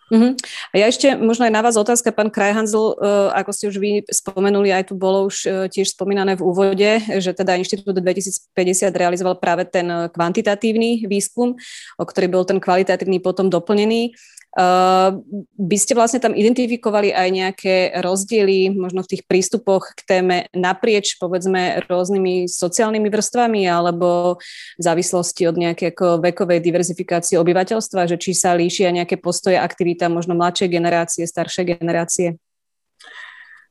Uh-huh. 0.07 0.39
A 0.71 0.75
ja 0.79 0.87
ešte, 0.87 1.19
možno 1.19 1.51
aj 1.51 1.53
na 1.55 1.67
vás 1.67 1.75
otázka, 1.75 2.15
pán 2.15 2.31
Krajhanzel, 2.31 2.95
uh, 2.95 3.35
ako 3.35 3.51
ste 3.51 3.65
už 3.75 3.77
vy 3.83 3.91
spomenuli, 4.07 4.71
aj 4.71 4.91
tu 4.91 4.95
bolo 4.95 5.27
už 5.27 5.37
uh, 5.47 5.53
tiež 5.67 5.99
spomínané 5.99 6.39
v 6.39 6.47
úvode, 6.47 6.91
že 7.19 7.35
teda 7.35 7.59
Inštitút 7.59 7.91
2050 7.91 8.55
realizoval 8.95 9.35
práve 9.43 9.67
ten 9.67 9.87
kvantitatívny 10.15 11.11
výskum, 11.11 11.59
o 11.99 12.05
ktorý 12.07 12.31
bol 12.31 12.47
ten 12.47 12.63
kvalitatívny 12.63 13.19
potom 13.19 13.51
doplnený. 13.51 14.15
Uh, 14.57 15.21
by 15.61 15.77
ste 15.77 15.93
vlastne 15.93 16.17
tam 16.17 16.33
identifikovali 16.33 17.13
aj 17.13 17.29
nejaké 17.29 17.75
rozdiely 18.01 18.73
možno 18.73 19.05
v 19.05 19.13
tých 19.13 19.23
prístupoch 19.29 19.93
k 19.93 20.01
téme 20.09 20.37
naprieč 20.57 21.21
povedzme 21.21 21.85
rôznymi 21.85 22.49
sociálnymi 22.49 23.05
vrstvami 23.13 23.69
alebo 23.69 24.41
v 24.81 24.83
závislosti 24.83 25.45
od 25.45 25.61
nejakej 25.61 25.93
ako 25.93 26.25
vekovej 26.25 26.65
diverzifikácie 26.65 27.37
obyvateľstva, 27.37 28.09
že 28.09 28.17
či 28.17 28.33
sa 28.33 28.57
líšia 28.57 28.97
nejaké 28.97 29.21
postoje, 29.21 29.61
aktivita 29.61 30.09
možno 30.09 30.33
mladšej 30.33 30.73
generácie, 30.73 31.29
staršej 31.29 31.77
generácie? 31.77 32.41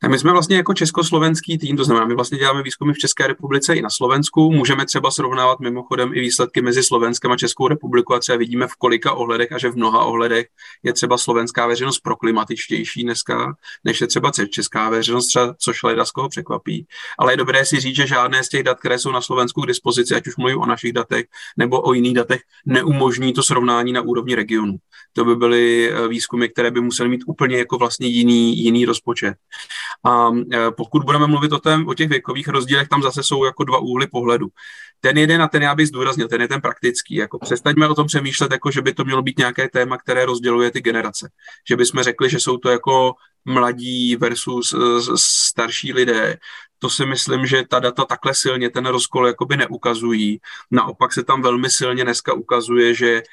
My 0.08 0.20
jsme 0.20 0.32
vlastně 0.32 0.56
jako 0.56 0.74
československý 0.74 1.58
tým, 1.58 1.78
to 1.78 1.84
znamená, 1.84 2.06
my 2.06 2.16
vlastně 2.16 2.38
děláme 2.38 2.64
výzkumy 2.64 2.94
v 2.94 2.98
České 2.98 3.28
republice 3.28 3.76
i 3.76 3.82
na 3.82 3.90
Slovensku. 3.90 4.52
Můžeme 4.52 4.86
třeba 4.86 5.12
srovnávat 5.12 5.60
mimochodem 5.60 6.12
i 6.14 6.20
výsledky 6.20 6.62
mezi 6.62 6.84
Slovenskem 6.84 7.32
a 7.32 7.38
Českou 7.38 7.68
republikou 7.68 8.14
a 8.14 8.20
třeba 8.20 8.38
vidíme 8.38 8.68
v 8.68 8.76
kolika 8.76 9.14
ohledech 9.14 9.52
a 9.52 9.58
že 9.58 9.70
v 9.70 9.76
mnoha 9.76 10.04
ohledech 10.04 10.48
je 10.84 10.94
třeba 10.94 11.18
slovenská 11.18 11.68
veřejnost 11.68 12.00
proklimatičtější 12.00 13.04
dneska, 13.04 13.56
než 13.84 14.02
je 14.02 14.08
třeba 14.08 14.32
česká 14.50 14.90
veřejnost, 14.90 15.28
třeba, 15.28 15.56
což 15.60 15.84
leda 15.84 16.06
z 16.06 16.12
koho 16.12 16.30
překvapí. 16.30 16.88
Ale 17.20 17.34
je 17.34 17.38
dobré 17.38 17.66
si 17.66 17.80
říct, 17.80 17.96
že 17.96 18.08
žádné 18.08 18.44
z 18.44 18.50
těch 18.50 18.64
dat, 18.64 18.80
které 18.80 19.00
jsou 19.00 19.12
na 19.12 19.22
Slovensku 19.22 19.62
k 19.62 19.68
dispozici, 19.68 20.16
ať 20.16 20.28
už 20.28 20.38
mluvím 20.38 20.62
o 20.62 20.66
našich 20.66 20.94
datech 20.94 21.26
nebo 21.58 21.82
o 21.82 21.94
jiných 21.94 22.14
datech, 22.14 22.42
neumožní 22.66 23.34
to 23.34 23.44
srovnání 23.44 23.94
na 23.94 24.02
úrovni 24.02 24.36
regionu. 24.36 24.76
To 25.14 25.26
by 25.26 25.36
byly 25.36 25.92
eh, 25.92 26.08
výzkumy, 26.08 26.50
které 26.50 26.72
by 26.72 26.82
musely 26.82 27.10
mít 27.10 27.24
úplně 27.28 27.58
jako 27.58 27.78
vlastně 27.78 28.08
jiný, 28.08 28.64
jiný 28.64 28.86
rozpočet. 28.86 29.36
A 30.04 30.30
e, 30.54 30.72
pokud 30.72 31.04
budeme 31.04 31.28
mluvit 31.28 31.52
o, 31.52 31.60
tém, 31.60 31.88
o 31.88 31.94
těch 31.94 32.10
věkových 32.10 32.48
rozdílech, 32.48 32.88
tam 32.88 33.02
zase 33.02 33.24
jsou 33.24 33.46
jako 33.46 33.64
dva 33.64 33.78
úhly 33.78 34.08
pohledu. 34.08 34.48
Ten 35.00 35.18
jeden 35.18 35.42
a 35.42 35.48
ten 35.48 35.64
já 35.64 35.76
bych 35.76 35.88
zdůraznil, 35.88 36.28
ten 36.28 36.42
je 36.42 36.48
ten 36.48 36.62
praktický. 36.62 37.16
Jako 37.16 37.40
přestaňme 37.40 37.88
o 37.88 37.96
tom 37.96 38.08
přemýšlet, 38.08 38.52
jako 38.52 38.72
že 38.72 38.82
by 38.82 38.94
to 38.94 39.06
mělo 39.06 39.22
být 39.22 39.38
nějaké 39.38 39.70
téma, 39.70 39.98
které 39.98 40.26
rozděluje 40.26 40.72
ty 40.72 40.82
generace. 40.82 41.30
Že 41.68 41.76
bychom 41.76 42.04
řekli, 42.04 42.30
že 42.30 42.40
jsou 42.40 42.58
to 42.58 42.70
jako 42.70 43.14
mladí 43.46 44.16
versus 44.16 44.74
e, 44.74 44.78
starší 45.16 45.94
lidé. 45.94 46.38
To 46.80 46.90
si 46.90 47.06
myslím, 47.06 47.46
že 47.46 47.64
ta 47.70 47.80
data 47.80 48.06
takhle 48.06 48.34
silně 48.34 48.70
ten 48.70 48.86
rozkol 48.86 49.28
jakoby 49.28 49.58
neukazují. 49.58 50.40
Naopak 50.72 51.14
se 51.14 51.24
tam 51.24 51.42
velmi 51.42 51.70
silně 51.70 52.04
dneska 52.04 52.34
ukazuje, 52.34 52.94
že 52.94 53.08
e, 53.08 53.24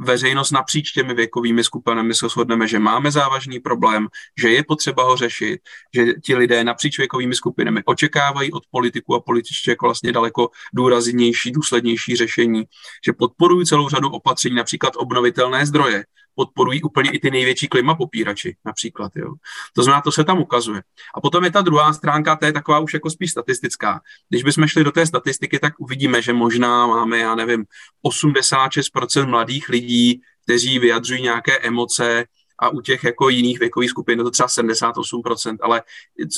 veřejnost 0.00 0.50
napříč 0.50 0.92
těmi 0.92 1.14
věkovými 1.14 1.64
skupinami 1.64 2.14
se 2.14 2.28
shodneme, 2.28 2.68
že 2.68 2.78
máme 2.78 3.10
závažný 3.10 3.60
problém, 3.60 4.08
že 4.38 4.48
je 4.50 4.64
potřeba 4.64 5.02
ho 5.02 5.16
řešit, 5.16 5.60
že 5.94 6.06
ti 6.24 6.34
lidé 6.34 6.64
napříč 6.64 6.98
věkovými 6.98 7.34
skupinami 7.34 7.82
očekávají 7.84 8.52
od 8.52 8.62
politiků 8.70 9.14
a 9.14 9.20
političtí 9.20 9.70
jako 9.70 9.86
vlastně 9.86 10.12
daleko 10.12 10.50
důraznější, 10.72 11.52
důslednější 11.52 12.16
řešení, 12.16 12.64
že 13.06 13.12
podporují 13.12 13.66
celou 13.66 13.88
řadu 13.88 14.08
opatření, 14.10 14.54
například 14.54 14.92
obnovitelné 14.96 15.66
zdroje, 15.66 16.04
podporují 16.40 16.82
úplně 16.82 17.10
i 17.10 17.18
ty 17.18 17.30
největší 17.30 17.68
klimapopírači 17.68 18.56
například. 18.64 19.12
Jo. 19.16 19.34
To 19.74 19.82
znamená, 19.82 20.00
to 20.00 20.12
se 20.12 20.24
tam 20.24 20.40
ukazuje. 20.40 20.82
A 21.14 21.20
potom 21.20 21.44
je 21.44 21.50
ta 21.50 21.60
druhá 21.60 21.92
stránka, 21.92 22.36
to 22.36 22.46
je 22.46 22.52
taková 22.52 22.78
už 22.78 22.94
jako 22.94 23.10
spíš 23.10 23.30
statistická. 23.30 24.00
Když 24.28 24.42
bychom 24.42 24.66
šli 24.66 24.84
do 24.84 24.92
té 24.92 25.06
statistiky, 25.06 25.58
tak 25.58 25.74
uvidíme, 25.78 26.22
že 26.22 26.32
možná 26.32 26.86
máme, 26.86 27.18
já 27.18 27.34
nevím, 27.34 27.64
86% 28.06 29.26
mladých 29.26 29.68
lidí, 29.68 30.20
kteří 30.44 30.78
vyjadřují 30.78 31.22
nějaké 31.22 31.58
emoce, 31.58 32.24
a 32.60 32.68
u 32.68 32.80
těch 32.80 33.04
jako 33.04 33.28
jiných 33.28 33.58
věkových 33.58 33.90
skupin 33.90 34.18
je 34.18 34.24
to 34.24 34.30
třeba 34.30 34.46
78%, 34.46 35.56
ale 35.62 35.82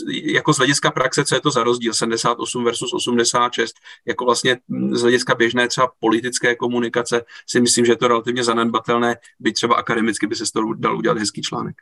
jako 0.09 0.53
z 0.53 0.57
hlediska 0.57 0.91
praxe, 0.91 1.25
co 1.25 1.35
je 1.35 1.41
to 1.41 1.51
za 1.51 1.63
rozdíl, 1.63 1.95
78 1.95 2.65
versus 2.65 2.95
86, 2.95 3.75
jako 4.07 4.25
vlastně 4.25 4.59
z 4.93 5.01
hlediska 5.01 5.35
běžné 5.35 5.69
třeba 5.69 5.93
politické 6.01 6.55
komunikace 6.55 7.25
si 7.47 7.61
myslím, 7.61 7.85
že 7.85 7.93
je 7.93 7.97
to 7.97 8.09
relativně 8.09 8.45
zanedbatelné, 8.45 9.17
byť 9.41 9.55
třeba 9.55 9.77
akademicky 9.77 10.27
by 10.27 10.37
se 10.37 10.47
z 10.47 10.51
toho 10.51 10.75
dal 10.75 10.97
udělat 10.97 11.19
hezký 11.19 11.43
článek. 11.43 11.77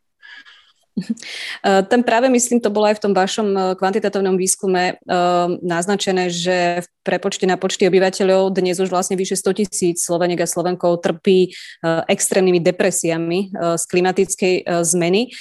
Eh, 1.61 1.83
ten 1.89 2.01
práve, 2.03 2.29
myslím, 2.33 2.61
to 2.61 2.73
bolo 2.73 2.89
aj 2.89 2.97
v 3.01 3.05
tom 3.05 3.13
vašom 3.13 3.49
eh, 3.53 3.61
kvantitatívnom 3.77 4.37
výskume 4.37 4.97
uh, 4.97 5.49
naznačené, 5.61 6.33
že 6.33 6.81
v 6.81 6.87
prepočte 7.05 7.49
na 7.49 7.57
počty 7.57 7.89
obyvateľov 7.89 8.53
dnes 8.53 8.77
už 8.79 8.93
vlastne 8.93 9.17
vyše 9.17 9.37
100 9.37 9.61
tisíc 9.65 9.97
Sloveniek 10.05 10.41
a 10.45 10.49
Slovenkov 10.49 11.01
trpí 11.01 11.53
extrémnymi 11.83 12.61
depresiami 12.61 13.51
z 13.51 13.85
klimatickej 13.89 14.85
zmeny. 14.85 15.33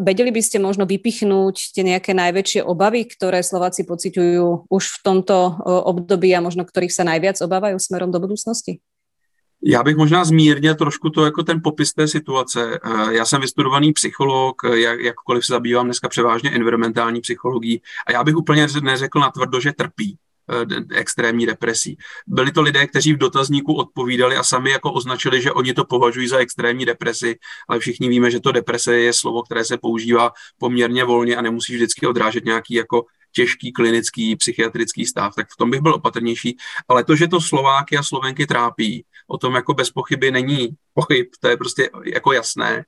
Vedeli 0.00 0.30
by 0.32 0.42
ste 0.42 0.56
možno 0.56 0.88
vypichnúť 0.88 1.76
tie 1.76 1.84
nejaké 1.84 2.16
najväčšie 2.16 2.64
obavy, 2.64 3.04
ktoré 3.06 3.44
Slováci 3.44 3.84
pociťujú 3.84 4.72
už 4.72 4.84
v 4.88 4.98
tomto 5.04 5.60
období 5.64 6.32
a 6.32 6.40
možno 6.40 6.64
ktorých 6.64 6.92
sa 6.92 7.04
najviac 7.04 7.38
obávajú 7.44 7.76
smerom 7.76 8.08
do 8.08 8.18
budúcnosti? 8.18 8.80
Já 9.68 9.82
bych 9.82 9.96
možná 9.96 10.24
zmírnil 10.24 10.74
trošku 10.74 11.10
to 11.10 11.24
jako 11.24 11.42
ten 11.42 11.60
popis 11.62 11.92
té 11.92 12.08
situace. 12.08 12.80
Eh, 12.84 13.14
já 13.14 13.24
jsem 13.24 13.40
vystudovaný 13.40 13.92
psycholog, 13.92 14.64
eh, 14.64 14.78
jak, 14.78 15.00
jakkoliv 15.00 15.46
se 15.46 15.52
zabývám 15.52 15.86
dneska 15.86 16.08
převážně 16.08 16.50
environmentální 16.50 17.20
psychologií 17.20 17.82
a 18.06 18.12
já 18.12 18.24
bych 18.24 18.36
úplně 18.36 18.66
neřekl 18.82 19.20
natvrdo, 19.20 19.60
že 19.60 19.72
trpí 19.72 20.18
eh, 20.50 20.98
extrémní 20.98 21.46
depresí. 21.46 21.96
Byli 22.26 22.52
to 22.52 22.62
lidé, 22.62 22.86
kteří 22.86 23.12
v 23.12 23.18
dotazníku 23.18 23.74
odpovídali 23.74 24.36
a 24.36 24.42
sami 24.42 24.70
jako 24.70 24.92
označili, 24.92 25.42
že 25.42 25.52
oni 25.52 25.74
to 25.74 25.84
považují 25.84 26.28
za 26.28 26.38
extrémní 26.38 26.84
depresi, 26.84 27.38
ale 27.68 27.78
všichni 27.78 28.08
víme, 28.08 28.30
že 28.30 28.40
to 28.40 28.52
deprese 28.52 28.96
je 28.96 29.12
slovo, 29.12 29.42
které 29.42 29.64
se 29.64 29.78
používá 29.78 30.32
poměrně 30.58 31.04
volně 31.04 31.36
a 31.36 31.42
nemusí 31.42 31.74
vždycky 31.74 32.06
odrážet 32.06 32.44
nějaký 32.44 32.74
jako 32.74 33.04
těžký 33.36 33.72
klinický 33.72 34.36
psychiatrický 34.36 35.06
stav, 35.06 35.34
tak 35.34 35.46
v 35.52 35.56
tom 35.56 35.70
bych 35.70 35.80
byl 35.80 35.94
opatrnější. 35.94 36.56
Ale 36.88 37.04
to, 37.04 37.16
že 37.16 37.28
to 37.28 37.40
Slováky 37.40 37.96
a 37.96 38.02
Slovenky 38.02 38.46
trápí, 38.46 39.04
o 39.28 39.38
tom 39.38 39.54
jako 39.54 39.74
bez 39.74 39.90
pochyby 39.90 40.30
není 40.30 40.68
pochyb, 40.94 41.26
to 41.40 41.48
je 41.48 41.56
prostě 41.56 41.90
jako 42.04 42.32
jasné. 42.32 42.84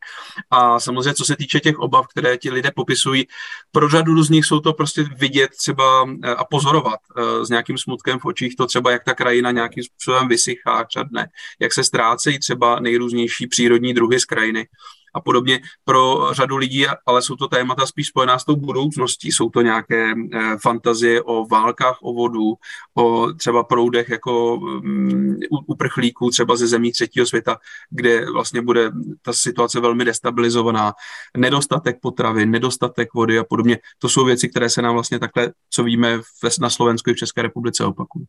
A 0.51 0.81
samozřejmě, 0.81 1.15
co 1.15 1.25
se 1.25 1.37
týče 1.37 1.61
těch 1.61 1.79
obav, 1.79 2.07
které 2.07 2.37
ti 2.37 2.51
lidé 2.51 2.71
popisují, 2.77 3.27
pro 3.73 3.89
řadu 3.89 4.23
z 4.23 4.31
nich 4.31 4.45
jsou 4.45 4.61
to 4.61 4.73
prostě 4.73 5.03
vidět 5.03 5.51
třeba 5.51 6.09
eh, 6.25 6.35
a 6.35 6.45
pozorovat 6.45 7.01
eh, 7.17 7.45
s 7.47 7.49
nějakým 7.49 7.79
smutkem 7.79 8.19
v 8.19 8.25
očích, 8.25 8.57
to 8.57 8.67
třeba 8.67 8.91
jak 8.91 9.05
ta 9.05 9.15
krajina 9.15 9.51
nějakým 9.51 9.85
způsobem 9.85 10.29
vysychá, 10.29 10.85
čadne, 10.85 11.29
jak 11.61 11.73
se 11.73 11.85
ztrácejí 11.85 12.39
třeba 12.39 12.81
nejrůznější 12.81 13.47
přírodní 13.47 13.95
druhy 13.95 14.21
z 14.21 14.25
krajiny 14.25 14.69
a 15.15 15.21
podobně 15.21 15.61
pro 15.85 16.29
řadu 16.33 16.57
lidí, 16.57 16.87
ale 17.07 17.23
jsou 17.23 17.37
to 17.37 17.49
témata 17.49 17.87
spíš 17.87 18.07
spojená 18.07 18.39
s 18.39 18.45
tou 18.45 18.57
budoucností. 18.57 19.33
Jsou 19.33 19.51
to 19.51 19.61
nějaké 19.61 20.13
eh, 20.13 20.57
fantazie 20.63 21.23
o 21.23 21.47
válkách 21.47 21.99
o 22.03 22.13
vodu, 22.13 22.55
o 22.95 23.33
třeba 23.33 23.65
proudech 23.65 24.09
jako 24.09 24.55
um, 24.55 25.37
uprchlíků 25.67 26.31
třeba 26.31 26.57
ze 26.57 26.67
zemí 26.67 26.93
třetího 26.93 27.27
světa, 27.27 27.59
kde 27.91 28.31
vlastně 28.33 28.63
bude 28.63 28.91
ta 29.23 29.33
situace 29.33 29.81
velmi 29.81 30.05
destabilizovaná. 30.05 30.95
Nedostatek 31.37 32.01
potravy, 32.01 32.47
nedostatek 32.47 33.15
vody 33.15 33.39
a 33.39 33.45
podobně. 33.45 33.79
To 33.99 34.09
jsou 34.09 34.25
věci, 34.25 34.49
které 34.49 34.71
se 34.71 34.83
nám 34.83 34.95
vlastně 34.95 35.19
takhle, 35.19 35.53
co 35.71 35.85
víme 35.85 36.21
na 36.61 36.71
Slovensku 36.71 37.11
i 37.11 37.15
v 37.15 37.17
České 37.17 37.43
republice 37.43 37.85
opakují. 37.85 38.27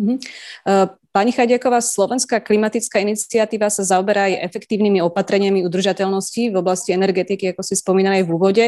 Uh-huh. 0.00 0.18
Uh, 0.66 0.88
Pani 1.12 1.28
Chadiaková, 1.28 1.84
Slovenská 1.84 2.40
klimatická 2.40 2.96
iniciatíva 3.04 3.68
sa 3.68 3.84
zaoberá 3.84 4.32
aj 4.32 4.48
efektívnymi 4.48 5.04
opatreniami 5.04 5.60
udržateľnosti 5.60 6.48
v 6.48 6.56
oblasti 6.56 6.96
energetiky, 6.96 7.52
ako 7.52 7.60
si 7.60 7.76
spomínali 7.76 8.24
v 8.24 8.32
úvode. 8.32 8.64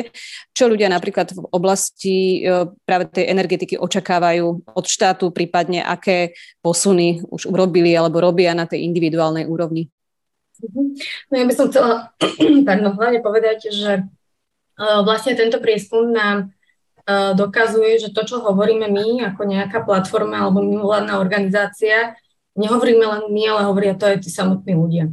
Čo 0.53 0.69
ľudia 0.69 0.93
napríklad 0.93 1.33
v 1.33 1.41
oblasti 1.49 2.45
e, 2.45 2.69
práve 2.85 3.09
tej 3.09 3.33
energetiky 3.33 3.81
očakávajú 3.81 4.77
od 4.77 4.85
štátu, 4.85 5.33
prípadne 5.33 5.89
aké 5.89 6.37
posuny 6.61 7.25
už 7.33 7.49
urobili 7.49 7.97
alebo 7.97 8.21
robia 8.21 8.53
na 8.53 8.69
tej 8.69 8.85
individuálnej 8.93 9.49
úrovni? 9.49 9.89
Mhm. 10.61 11.01
No 11.33 11.35
ja 11.41 11.45
by 11.49 11.55
som 11.57 11.73
chcela 11.73 12.13
pardon, 12.69 12.93
hlavne 12.93 13.25
povedať, 13.25 13.73
že 13.73 14.05
e, 14.77 14.85
vlastne 15.01 15.33
tento 15.33 15.65
prieskum 15.65 16.13
nám 16.13 16.53
e, 17.09 17.33
dokazuje, 17.41 18.05
že 18.05 18.13
to, 18.13 18.21
čo 18.29 18.45
hovoríme 18.45 18.85
my 18.93 19.33
ako 19.33 19.49
nejaká 19.49 19.81
platforma 19.81 20.45
alebo 20.45 20.61
mimovládna 20.61 21.17
organizácia, 21.17 22.21
nehovoríme 22.55 23.05
len 23.07 23.23
my, 23.31 23.43
ale 23.51 23.63
hovoria 23.67 23.95
to 23.95 24.07
aj 24.07 24.23
tí 24.23 24.31
samotní 24.31 24.75
ľudia. 24.75 25.05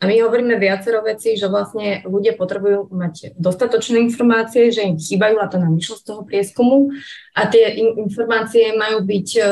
A 0.00 0.08
my 0.08 0.16
hovoríme 0.24 0.56
viacero 0.56 1.04
vecí, 1.04 1.36
že 1.36 1.44
vlastne 1.44 2.00
ľudia 2.08 2.32
potrebujú 2.32 2.88
mať 2.88 3.36
dostatočné 3.36 4.00
informácie, 4.00 4.72
že 4.72 4.88
im 4.88 4.96
chýbajú, 4.96 5.36
a 5.36 5.50
to 5.52 5.60
nám 5.60 5.76
vyšlo 5.76 6.00
z 6.00 6.04
toho 6.08 6.20
prieskumu. 6.24 6.88
A 7.36 7.44
tie 7.44 7.76
informácie 7.76 8.72
majú 8.80 9.04
byť 9.04 9.28
e, 9.36 9.42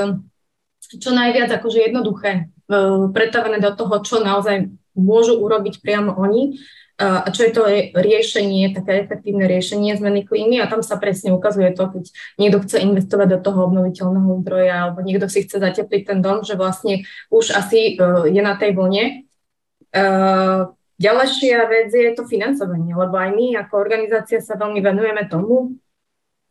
čo 0.97 1.11
najviac 1.13 1.53
akože 1.53 1.93
jednoduché, 1.93 2.49
e, 2.49 2.73
pretavené 3.13 3.61
do 3.61 3.77
toho, 3.77 4.01
čo 4.01 4.25
naozaj 4.25 4.73
môžu 4.97 5.37
urobiť 5.37 5.85
priamo 5.85 6.17
oni 6.17 6.57
a 6.99 7.31
čo 7.31 7.47
je 7.47 7.53
to 7.55 7.63
riešenie, 7.95 8.75
také 8.75 9.07
efektívne 9.07 9.47
riešenie 9.47 9.95
zmeny 9.95 10.27
klímy 10.27 10.59
a 10.59 10.67
tam 10.67 10.83
sa 10.83 10.99
presne 10.99 11.31
ukazuje 11.31 11.71
to, 11.71 11.87
keď 11.95 12.05
niekto 12.43 12.59
chce 12.67 12.83
investovať 12.83 13.39
do 13.39 13.39
toho 13.39 13.71
obnoviteľného 13.71 14.43
zdroja 14.43 14.75
alebo 14.91 15.07
niekto 15.07 15.31
si 15.31 15.47
chce 15.47 15.63
zatepliť 15.63 16.03
ten 16.11 16.19
dom, 16.19 16.43
že 16.43 16.59
vlastne 16.59 17.07
už 17.31 17.55
asi 17.55 17.95
uh, 18.03 18.27
je 18.27 18.43
na 18.43 18.59
tej 18.59 18.75
vlne. 18.75 19.31
Uh, 19.95 20.75
ďalšia 20.99 21.71
vec 21.71 21.95
je 21.95 22.11
to 22.19 22.27
financovanie, 22.27 22.91
lebo 22.91 23.15
aj 23.15 23.31
my 23.31 23.47
ako 23.63 23.79
organizácia 23.79 24.43
sa 24.43 24.59
veľmi 24.59 24.83
venujeme 24.83 25.23
tomu, 25.31 25.79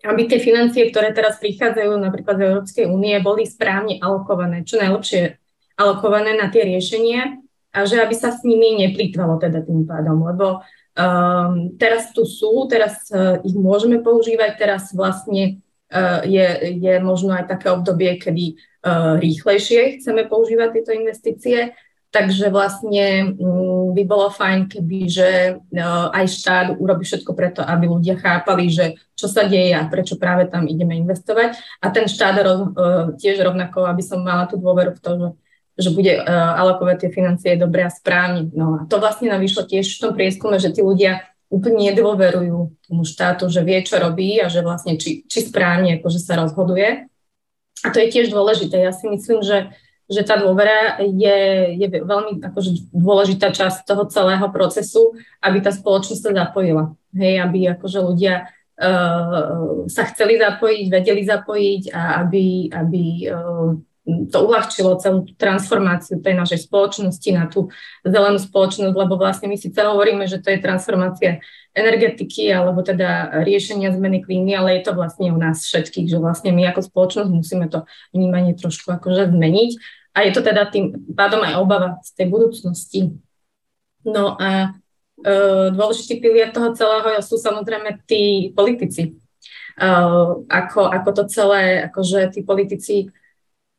aby 0.08 0.32
tie 0.32 0.40
financie, 0.40 0.88
ktoré 0.88 1.12
teraz 1.12 1.44
prichádzajú 1.44 1.92
napríklad 2.00 2.40
z 2.40 2.44
Európskej 2.48 2.86
únie, 2.88 3.20
boli 3.20 3.44
správne 3.44 4.00
alokované, 4.00 4.64
čo 4.64 4.80
najlepšie 4.80 5.36
alokované 5.76 6.40
na 6.40 6.48
tie 6.48 6.64
riešenia 6.64 7.36
a 7.78 7.86
že 7.86 8.02
aby 8.02 8.18
sa 8.18 8.34
s 8.34 8.42
nimi 8.42 8.74
neplýtvalo 8.82 9.38
teda 9.38 9.62
tým 9.62 9.86
pádom, 9.86 10.26
lebo 10.26 10.66
um, 10.98 11.78
teraz 11.78 12.10
tu 12.10 12.26
sú, 12.26 12.66
teraz 12.66 13.06
uh, 13.14 13.38
ich 13.46 13.54
môžeme 13.54 14.02
používať, 14.02 14.58
teraz 14.58 14.90
vlastne 14.98 15.62
uh, 15.94 16.26
je, 16.26 16.74
je 16.82 16.94
možno 16.98 17.38
aj 17.38 17.54
také 17.54 17.70
obdobie, 17.70 18.18
kedy 18.18 18.58
uh, 18.58 19.22
rýchlejšie 19.22 20.02
chceme 20.02 20.26
používať 20.26 20.82
tieto 20.82 20.92
investície, 20.98 21.78
takže 22.10 22.50
vlastne 22.50 23.38
um, 23.38 23.94
by 23.94 24.04
bolo 24.10 24.34
fajn, 24.34 24.74
keby 24.74 25.00
že 25.06 25.30
uh, 25.62 26.10
aj 26.18 26.26
štát 26.34 26.68
urobí 26.82 27.06
všetko 27.06 27.32
preto, 27.38 27.62
aby 27.62 27.86
ľudia 27.86 28.18
chápali, 28.18 28.74
že 28.74 28.98
čo 29.14 29.30
sa 29.30 29.46
deje 29.46 29.78
a 29.78 29.86
prečo 29.86 30.18
práve 30.18 30.50
tam 30.50 30.66
ideme 30.66 30.98
investovať. 30.98 31.62
A 31.78 31.94
ten 31.94 32.10
štát 32.10 32.42
uh, 32.42 33.14
tiež 33.14 33.38
rovnako, 33.46 33.86
aby 33.86 34.02
som 34.02 34.26
mala 34.26 34.50
tú 34.50 34.58
dôveru 34.58 34.98
v 34.98 35.02
to, 35.06 35.12
že 35.14 35.30
že 35.78 35.94
bude 35.94 36.18
uh, 36.18 36.26
alokovať 36.58 37.06
tie 37.06 37.10
financie 37.14 37.52
dobre 37.54 37.86
a 37.86 37.94
správne. 37.94 38.50
No 38.52 38.82
a 38.82 38.90
to 38.90 38.98
vlastne 38.98 39.30
nám 39.30 39.46
vyšlo 39.46 39.70
tiež 39.70 39.86
v 39.86 40.02
tom 40.02 40.12
prieskume, 40.18 40.58
že 40.58 40.74
tí 40.74 40.82
ľudia 40.82 41.22
úplne 41.48 41.94
nedôverujú 41.94 42.58
tomu 42.90 43.04
štátu, 43.08 43.48
že 43.48 43.64
vie, 43.64 43.80
čo 43.86 44.02
robí 44.02 44.36
a 44.42 44.52
že 44.52 44.66
vlastne 44.66 45.00
či, 45.00 45.24
či 45.30 45.48
správne 45.48 46.02
akože 46.02 46.20
sa 46.20 46.36
rozhoduje. 46.36 47.08
A 47.86 47.88
to 47.94 48.02
je 48.04 48.12
tiež 48.12 48.34
dôležité. 48.34 48.82
Ja 48.82 48.92
si 48.92 49.08
myslím, 49.08 49.46
že, 49.46 49.72
že 50.10 50.26
tá 50.28 50.36
dôvera 50.36 51.00
je, 51.00 51.38
je 51.78 51.88
veľmi 52.04 52.42
akože 52.42 52.92
dôležitá 52.92 53.54
časť 53.54 53.86
toho 53.86 54.10
celého 54.10 54.44
procesu, 54.50 55.16
aby 55.40 55.62
tá 55.64 55.72
spoločnosť 55.72 56.20
sa 56.20 56.32
zapojila. 56.34 56.98
Hej, 57.16 57.40
aby 57.48 57.60
akože 57.78 58.00
ľudia 58.04 58.50
uh, 58.50 59.88
sa 59.88 60.04
chceli 60.12 60.42
zapojiť, 60.42 60.86
vedeli 60.92 61.22
zapojiť 61.24 61.84
a 61.96 62.02
aby, 62.26 62.76
aby 62.76 63.04
uh, 63.30 63.72
to 64.08 64.38
uľahčilo 64.48 64.96
celú 65.04 65.28
tú 65.28 65.36
transformáciu 65.36 66.24
tej 66.24 66.32
našej 66.40 66.72
spoločnosti 66.72 67.30
na 67.36 67.52
tú 67.52 67.68
zelenú 68.08 68.40
spoločnosť, 68.40 68.96
lebo 68.96 69.20
vlastne 69.20 69.52
my 69.52 69.60
si 69.60 69.68
celé 69.68 69.92
hovoríme, 69.92 70.24
že 70.32 70.40
to 70.40 70.48
je 70.56 70.64
transformácia 70.64 71.44
energetiky 71.76 72.48
alebo 72.48 72.80
teda 72.88 73.44
riešenia 73.44 73.92
zmeny 73.92 74.24
klímy, 74.24 74.56
ale 74.56 74.80
je 74.80 74.88
to 74.88 74.96
vlastne 74.96 75.28
u 75.30 75.38
nás 75.38 75.60
všetkých, 75.68 76.08
že 76.08 76.18
vlastne 76.24 76.56
my 76.56 76.72
ako 76.72 76.88
spoločnosť 76.88 77.30
musíme 77.36 77.68
to 77.68 77.84
vnímanie 78.16 78.56
trošku 78.56 78.96
akože 78.96 79.28
zmeniť 79.28 79.72
a 80.16 80.24
je 80.24 80.32
to 80.32 80.42
teda 80.42 80.72
tým 80.72 80.96
pádom 81.12 81.44
aj 81.44 81.54
obava 81.60 82.00
z 82.02 82.10
tej 82.16 82.28
budúcnosti. 82.32 83.02
No 84.08 84.40
a 84.40 84.80
e, 85.20 85.68
dôležitý 85.76 86.24
pilier 86.24 86.50
toho 86.56 86.72
celého 86.74 87.20
sú 87.20 87.36
samozrejme 87.36 88.08
tí 88.08 88.56
politici. 88.56 89.20
E, 89.78 89.88
ako, 90.48 90.90
ako 90.90 91.10
to 91.12 91.24
celé, 91.28 91.86
akože 91.92 92.34
tí 92.34 92.42
politici 92.42 93.12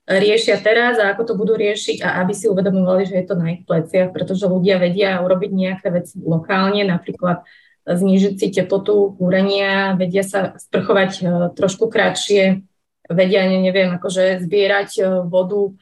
riešia 0.09 0.57
teraz 0.65 0.97
a 0.97 1.13
ako 1.13 1.23
to 1.29 1.35
budú 1.37 1.53
riešiť 1.53 2.01
a 2.01 2.25
aby 2.25 2.33
si 2.33 2.49
uvedomovali, 2.49 3.05
že 3.05 3.21
je 3.21 3.27
to 3.29 3.37
na 3.37 3.61
ich 3.61 3.69
pleciach, 3.69 4.09
pretože 4.09 4.49
ľudia 4.49 4.81
vedia 4.81 5.21
urobiť 5.21 5.51
nejaké 5.53 5.93
veci 5.93 6.17
lokálne, 6.25 6.81
napríklad 6.89 7.45
znížiť 7.85 8.35
si 8.41 8.47
teplotu 8.49 9.17
kúrenia, 9.21 9.97
vedia 10.01 10.25
sa 10.25 10.57
sprchovať 10.57 11.13
e, 11.21 11.23
trošku 11.57 11.93
kratšie, 11.93 12.65
vedia, 13.09 13.49
neviem, 13.49 13.97
akože 13.97 14.45
zbierať 14.45 14.91
e, 15.01 15.03
vodu 15.29 15.63
e, 15.69 15.73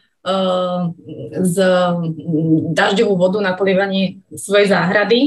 z 1.43 1.57
dažďovú 2.75 3.15
vodu 3.15 3.39
na 3.43 3.55
polievanie 3.59 4.23
svojej 4.35 4.71
záhrady, 4.71 5.21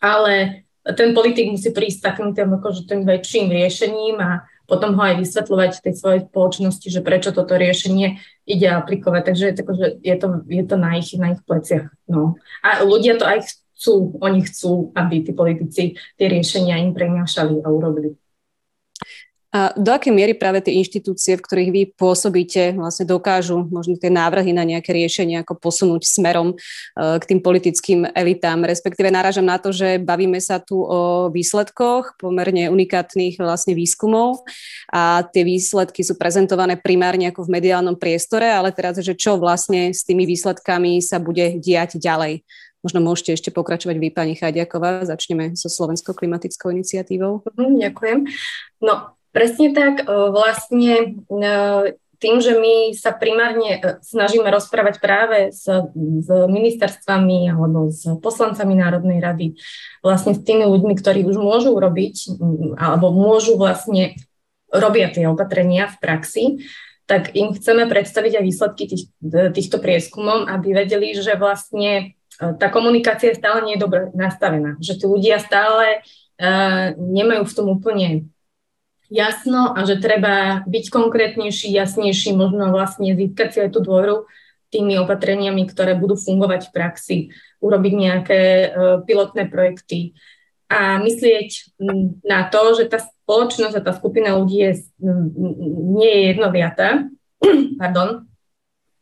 ale 0.00 0.64
ten 0.96 1.12
politik 1.12 1.52
musí 1.52 1.72
prísť 1.72 2.12
takým 2.12 2.32
tým, 2.32 2.56
akože 2.60 2.88
tým 2.88 3.04
väčším 3.04 3.52
riešením 3.52 4.16
a 4.20 4.48
potom 4.66 4.98
ho 4.98 5.02
aj 5.02 5.22
vysvetľovať 5.22 5.72
tej 5.82 5.94
svojej 5.94 6.20
spoločnosti, 6.26 6.86
že 6.90 7.00
prečo 7.00 7.30
toto 7.30 7.54
riešenie 7.54 8.18
ide 8.44 8.68
aplikovať. 8.70 9.22
Takže 9.22 9.44
je 9.46 9.54
to, 9.54 9.62
že 9.72 9.86
je 10.02 10.16
to, 10.18 10.26
je 10.46 10.64
to 10.66 10.76
na, 10.76 10.90
ich, 10.98 11.10
na 11.14 11.38
ich 11.38 11.42
pleciach. 11.46 11.88
No. 12.10 12.34
A 12.66 12.82
ľudia 12.82 13.18
to 13.18 13.24
aj 13.26 13.46
chcú, 13.74 14.18
oni 14.18 14.42
chcú, 14.42 14.90
aby 14.98 15.22
tí 15.22 15.32
politici 15.32 15.82
tie 16.18 16.26
riešenia 16.26 16.82
im 16.82 16.92
prenášali 16.92 17.62
a 17.62 17.68
urobili. 17.70 18.18
A 19.56 19.72
do 19.72 19.88
akej 19.88 20.12
miery 20.12 20.36
práve 20.36 20.60
tie 20.60 20.76
inštitúcie, 20.76 21.40
v 21.40 21.44
ktorých 21.48 21.70
vy 21.72 21.82
pôsobíte, 21.96 22.76
vlastne 22.76 23.08
dokážu 23.08 23.64
možno 23.72 23.96
tie 23.96 24.12
návrhy 24.12 24.52
na 24.52 24.68
nejaké 24.68 24.92
riešenie, 24.92 25.40
ako 25.40 25.56
posunúť 25.56 26.04
smerom 26.04 26.52
e, 26.52 26.56
k 27.16 27.24
tým 27.24 27.40
politickým 27.40 28.04
elitám, 28.12 28.68
respektíve 28.68 29.08
náražam 29.08 29.48
na 29.48 29.56
to, 29.56 29.72
že 29.72 29.96
bavíme 29.96 30.36
sa 30.44 30.60
tu 30.60 30.84
o 30.84 31.32
výsledkoch 31.32 32.20
pomerne 32.20 32.68
unikátnych 32.68 33.40
vlastne 33.40 33.72
výskumov 33.72 34.44
a 34.92 35.24
tie 35.24 35.40
výsledky 35.40 36.04
sú 36.04 36.20
prezentované 36.20 36.76
primárne 36.76 37.32
ako 37.32 37.48
v 37.48 37.56
mediálnom 37.56 37.96
priestore, 37.96 38.52
ale 38.52 38.76
teraz, 38.76 39.00
že 39.00 39.16
čo 39.16 39.40
vlastne 39.40 39.88
s 39.88 40.04
tými 40.04 40.28
výsledkami 40.28 41.00
sa 41.00 41.16
bude 41.16 41.56
diať 41.56 41.96
ďalej. 41.96 42.44
Možno 42.84 43.00
môžete 43.00 43.40
ešte 43.40 43.50
pokračovať 43.56 43.96
vy, 43.96 44.12
pani 44.12 44.36
Chadiaková. 44.36 45.08
Začneme 45.08 45.56
so 45.56 45.72
Slovenskou 45.72 46.12
klimatickou 46.12 46.68
iniciatívou. 46.76 47.40
Mhm, 47.56 47.82
ďakujem. 47.88 48.18
No, 48.84 49.16
Presne 49.36 49.76
tak, 49.76 50.00
e, 50.00 50.04
vlastne 50.32 51.20
e, 51.28 51.44
tým, 52.16 52.40
že 52.40 52.56
my 52.56 52.96
sa 52.96 53.12
primárne 53.12 53.76
e, 53.76 53.80
snažíme 54.00 54.48
rozprávať 54.48 54.96
práve 54.96 55.52
s, 55.52 55.68
s 55.92 56.28
ministerstvami 56.32 57.52
alebo 57.52 57.92
s 57.92 58.08
poslancami 58.24 58.80
Národnej 58.80 59.20
rady, 59.20 59.60
vlastne 60.00 60.32
s 60.32 60.40
tými 60.40 60.64
ľuďmi, 60.64 60.96
ktorí 60.96 61.28
už 61.28 61.36
môžu 61.36 61.76
robiť 61.76 62.32
alebo 62.80 63.12
môžu 63.12 63.60
vlastne 63.60 64.16
robia 64.72 65.12
tie 65.12 65.28
opatrenia 65.28 65.92
v 65.92 65.96
praxi, 66.00 66.44
tak 67.04 67.36
im 67.36 67.52
chceme 67.52 67.84
predstaviť 67.92 68.40
aj 68.40 68.44
výsledky 68.48 68.88
tých, 68.88 69.04
týchto 69.52 69.84
prieskumov, 69.84 70.48
aby 70.48 70.72
vedeli, 70.72 71.12
že 71.12 71.36
vlastne 71.36 72.16
tá 72.40 72.72
komunikácia 72.72 73.36
stále 73.36 73.62
nie 73.68 73.76
je 73.76 73.84
dobre 73.84 74.10
nastavená, 74.16 74.74
že 74.82 74.98
tí 74.98 75.06
ľudia 75.06 75.38
stále 75.38 76.02
uh, 76.02 76.92
nemajú 76.98 77.46
v 77.46 77.54
tom 77.54 77.66
úplne 77.72 78.26
jasno 79.10 79.72
a 79.74 79.82
že 79.86 80.02
treba 80.02 80.66
byť 80.66 80.84
konkrétnejší, 80.90 81.70
jasnejší, 81.70 82.34
možno 82.34 82.70
vlastne 82.74 83.14
získať 83.14 83.48
si 83.52 83.58
aj 83.62 83.70
tú 83.74 83.80
dôveru 83.82 84.26
tými 84.70 84.98
opatreniami, 84.98 85.64
ktoré 85.70 85.94
budú 85.94 86.18
fungovať 86.18 86.68
v 86.68 86.74
praxi, 86.74 87.18
urobiť 87.62 87.92
nejaké 87.94 88.40
uh, 88.42 88.68
pilotné 89.06 89.46
projekty 89.46 90.12
a 90.66 90.98
myslieť 90.98 91.78
na 92.26 92.50
to, 92.50 92.74
že 92.74 92.90
tá 92.90 92.98
spoločnosť 92.98 93.74
a 93.78 93.84
tá 93.86 93.92
skupina 93.94 94.34
ľudí 94.34 94.66
je, 94.66 94.72
nie 95.94 96.10
je 96.10 96.22
jednoviatá. 96.34 97.06
Pardon. 97.80 98.26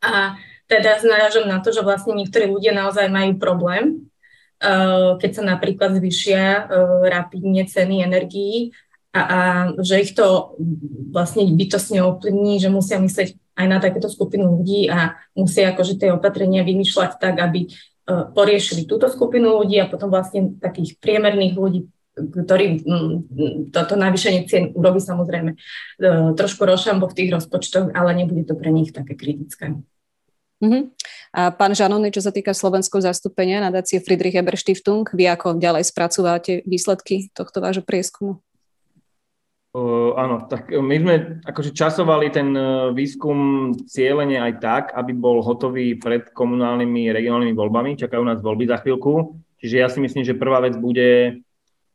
A 0.04 0.36
teda 0.68 1.00
narážam 1.08 1.48
na 1.48 1.64
to, 1.64 1.72
že 1.72 1.80
vlastne 1.80 2.12
niektorí 2.12 2.52
ľudia 2.52 2.76
naozaj 2.76 3.08
majú 3.08 3.40
problém, 3.40 4.12
uh, 4.60 5.16
keď 5.16 5.30
sa 5.40 5.42
napríklad 5.56 5.96
zvyšia 5.96 6.44
uh, 6.44 6.64
rapidne 7.08 7.64
ceny 7.64 8.04
energií 8.04 8.76
a, 9.14 9.20
a 9.22 9.38
že 9.78 10.02
ich 10.02 10.12
to 10.18 10.58
vlastne 11.14 11.46
bytosne 11.54 12.02
ovplyvní, 12.02 12.58
že 12.58 12.66
musia 12.66 12.98
myslieť 12.98 13.38
aj 13.54 13.66
na 13.70 13.78
takéto 13.78 14.10
skupinu 14.10 14.58
ľudí 14.58 14.90
a 14.90 15.14
musia 15.38 15.70
akože 15.70 16.02
tie 16.02 16.10
opatrenia 16.10 16.66
vymýšľať 16.66 17.22
tak, 17.22 17.38
aby 17.38 17.70
uh, 17.70 18.34
poriešili 18.34 18.90
túto 18.90 19.06
skupinu 19.06 19.62
ľudí 19.62 19.78
a 19.78 19.86
potom 19.86 20.10
vlastne 20.10 20.58
takých 20.58 20.98
priemerných 20.98 21.54
ľudí, 21.54 21.86
ktorí 22.18 22.82
toto 23.70 23.94
navýšenie 23.94 24.50
cien 24.50 24.74
urobí 24.74 24.98
samozrejme 24.98 25.54
uh, 25.54 26.34
trošku 26.34 26.66
rošambo 26.66 27.06
v 27.06 27.16
tých 27.22 27.30
rozpočtoch, 27.30 27.94
ale 27.94 28.18
nebude 28.18 28.42
to 28.42 28.58
pre 28.58 28.74
nich 28.74 28.90
také 28.90 29.14
kritické. 29.14 29.78
Uh-huh. 30.58 30.90
A 31.34 31.50
pán 31.54 31.74
Žanony, 31.74 32.10
čo 32.10 32.22
sa 32.22 32.34
týka 32.34 32.54
slovenského 32.54 33.02
zastúpenia 33.02 33.62
nadácie 33.62 34.02
Friedrich 34.02 34.38
Eber 34.38 34.58
Stiftung, 34.58 35.06
vy 35.14 35.30
ako 35.30 35.62
ďalej 35.62 35.86
spracúvate 35.86 36.66
výsledky 36.66 37.30
tohto 37.30 37.62
vášho 37.62 37.86
prieskumu? 37.86 38.42
Uh, 39.74 40.14
áno, 40.14 40.46
tak 40.46 40.70
my 40.70 40.96
sme 41.02 41.14
akože 41.42 41.74
časovali 41.74 42.30
ten 42.30 42.54
uh, 42.54 42.94
výskum 42.94 43.74
cieľene 43.74 44.38
aj 44.38 44.52
tak, 44.62 44.84
aby 44.94 45.10
bol 45.10 45.42
hotový 45.42 45.98
pred 45.98 46.30
komunálnymi 46.30 47.10
regionálnymi 47.10 47.58
voľbami. 47.58 47.98
Čakajú 47.98 48.22
nás 48.22 48.38
voľby 48.38 48.70
za 48.70 48.78
chvíľku. 48.78 49.34
Čiže 49.58 49.76
ja 49.82 49.90
si 49.90 49.98
myslím, 49.98 50.22
že 50.22 50.38
prvá 50.38 50.62
vec 50.62 50.78
bude, 50.78 51.42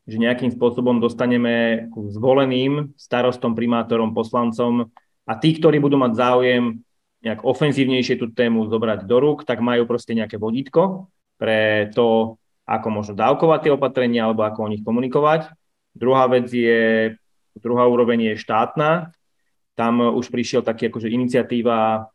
že 0.03 0.17
nejakým 0.19 0.51
spôsobom 0.51 0.99
dostaneme 0.99 1.87
k 1.87 1.95
zvoleným 2.11 2.91
starostom, 2.99 3.55
primátorom, 3.55 4.11
poslancom 4.11 4.91
a 5.23 5.33
tí, 5.39 5.55
ktorí 5.55 5.79
budú 5.79 5.95
mať 5.95 6.19
záujem 6.19 6.83
nejak 7.23 7.47
ofenzívnejšie 7.47 8.19
tú 8.19 8.27
tému 8.27 8.67
zobrať 8.67 9.07
do 9.07 9.23
rúk, 9.23 9.47
tak 9.47 9.63
majú 9.63 9.87
proste 9.87 10.11
nejaké 10.19 10.35
vodítko 10.35 11.07
pre 11.39 11.87
to, 11.95 12.35
ako 12.67 12.87
možno 12.91 13.15
dávkovať 13.15 13.59
tie 13.63 13.71
opatrenia 13.71 14.27
alebo 14.27 14.43
ako 14.43 14.67
o 14.67 14.71
nich 14.75 14.83
komunikovať. 14.83 15.47
Druhá 15.95 16.27
vec 16.27 16.51
je 16.51 17.15
druhá 17.59 17.85
úroveň 17.87 18.33
je 18.33 18.41
štátna. 18.41 19.11
Tam 19.75 20.01
už 20.01 20.27
prišiel 20.31 20.63
taký 20.63 20.91
akože 20.91 21.07
iniciatíva 21.07 22.09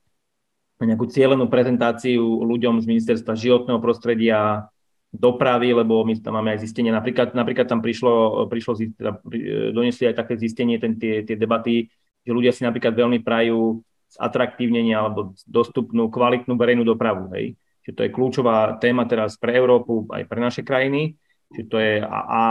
nejakú 0.83 1.09
cieľenú 1.09 1.49
prezentáciu 1.49 2.21
ľuďom 2.45 2.83
z 2.83 2.87
ministerstva 2.91 3.39
životného 3.39 3.81
prostredia, 3.81 4.69
dopravy, 5.15 5.71
lebo 5.71 6.03
my 6.03 6.19
tam 6.19 6.35
máme 6.35 6.59
aj 6.59 6.67
zistenie. 6.67 6.91
Napríklad, 6.91 7.39
napríklad 7.39 7.71
tam 7.71 7.79
prišlo, 7.79 8.45
prišlo 8.51 8.73
teda, 8.99 9.23
doniesli 9.71 10.11
aj 10.11 10.19
také 10.19 10.35
zistenie, 10.35 10.83
ten, 10.83 10.99
tie, 10.99 11.23
tie 11.23 11.39
debaty, 11.39 11.87
že 12.27 12.35
ľudia 12.35 12.51
si 12.51 12.67
napríklad 12.67 12.99
veľmi 12.99 13.23
prajú 13.23 13.79
zatraktívnenie 14.11 14.95
alebo 14.95 15.39
dostupnú, 15.47 16.11
kvalitnú 16.11 16.59
verejnú 16.59 16.83
dopravu. 16.83 17.31
Hej. 17.39 17.55
Čiže 17.87 17.95
to 17.95 18.03
je 18.03 18.15
kľúčová 18.15 18.57
téma 18.83 19.07
teraz 19.07 19.39
pre 19.39 19.55
Európu, 19.55 20.11
aj 20.11 20.27
pre 20.27 20.41
naše 20.43 20.67
krajiny. 20.67 21.15
Čiže 21.55 21.67
to 21.71 21.77
je, 21.79 21.93
a, 22.03 22.19
a 22.19 22.43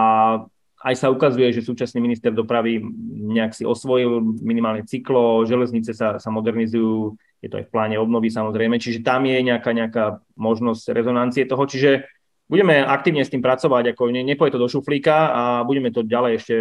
aj 0.84 0.96
sa 1.00 1.08
ukazuje, 1.08 1.56
že 1.56 1.64
súčasný 1.64 2.04
minister 2.04 2.36
dopravy 2.36 2.84
nejak 3.32 3.56
si 3.56 3.64
osvojil 3.64 4.20
minimálne 4.44 4.84
cyklo, 4.84 5.48
železnice 5.48 5.96
sa, 5.96 6.20
sa 6.20 6.30
modernizujú, 6.30 7.16
je 7.40 7.48
to 7.48 7.64
aj 7.64 7.66
v 7.68 7.72
pláne 7.72 7.96
obnovy 7.96 8.28
samozrejme, 8.28 8.76
čiže 8.84 9.00
tam 9.00 9.24
je 9.24 9.40
nejaká, 9.40 9.72
nejaká 9.72 10.20
možnosť 10.36 10.92
rezonancie 10.92 11.48
toho, 11.48 11.64
čiže 11.64 12.04
budeme 12.52 12.84
aktívne 12.84 13.24
s 13.24 13.32
tým 13.32 13.40
pracovať, 13.40 13.96
ako 13.96 14.12
ne, 14.12 14.28
nepoje 14.28 14.52
to 14.52 14.60
do 14.60 14.68
šuflíka 14.68 15.32
a 15.32 15.42
budeme 15.64 15.88
to 15.90 16.04
ďalej 16.04 16.32
ešte 16.44 16.56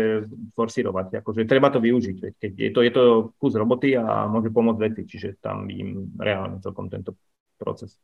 forsírovať, 0.55 1.19
akože 1.19 1.43
treba 1.51 1.75
to 1.75 1.83
využiť, 1.83 2.17
keď 2.39 2.53
je 2.55 2.71
to, 2.71 2.81
je 2.87 2.93
to 2.95 3.03
kus 3.43 3.59
roboty 3.59 3.99
a 3.99 4.31
môže 4.31 4.55
pomôcť 4.55 4.81
veci, 4.81 5.03
čiže 5.03 5.43
tam 5.43 5.67
vidím 5.67 6.15
reálne 6.15 6.63
celkom 6.63 6.87
tento 6.87 7.19
proces. 7.59 7.99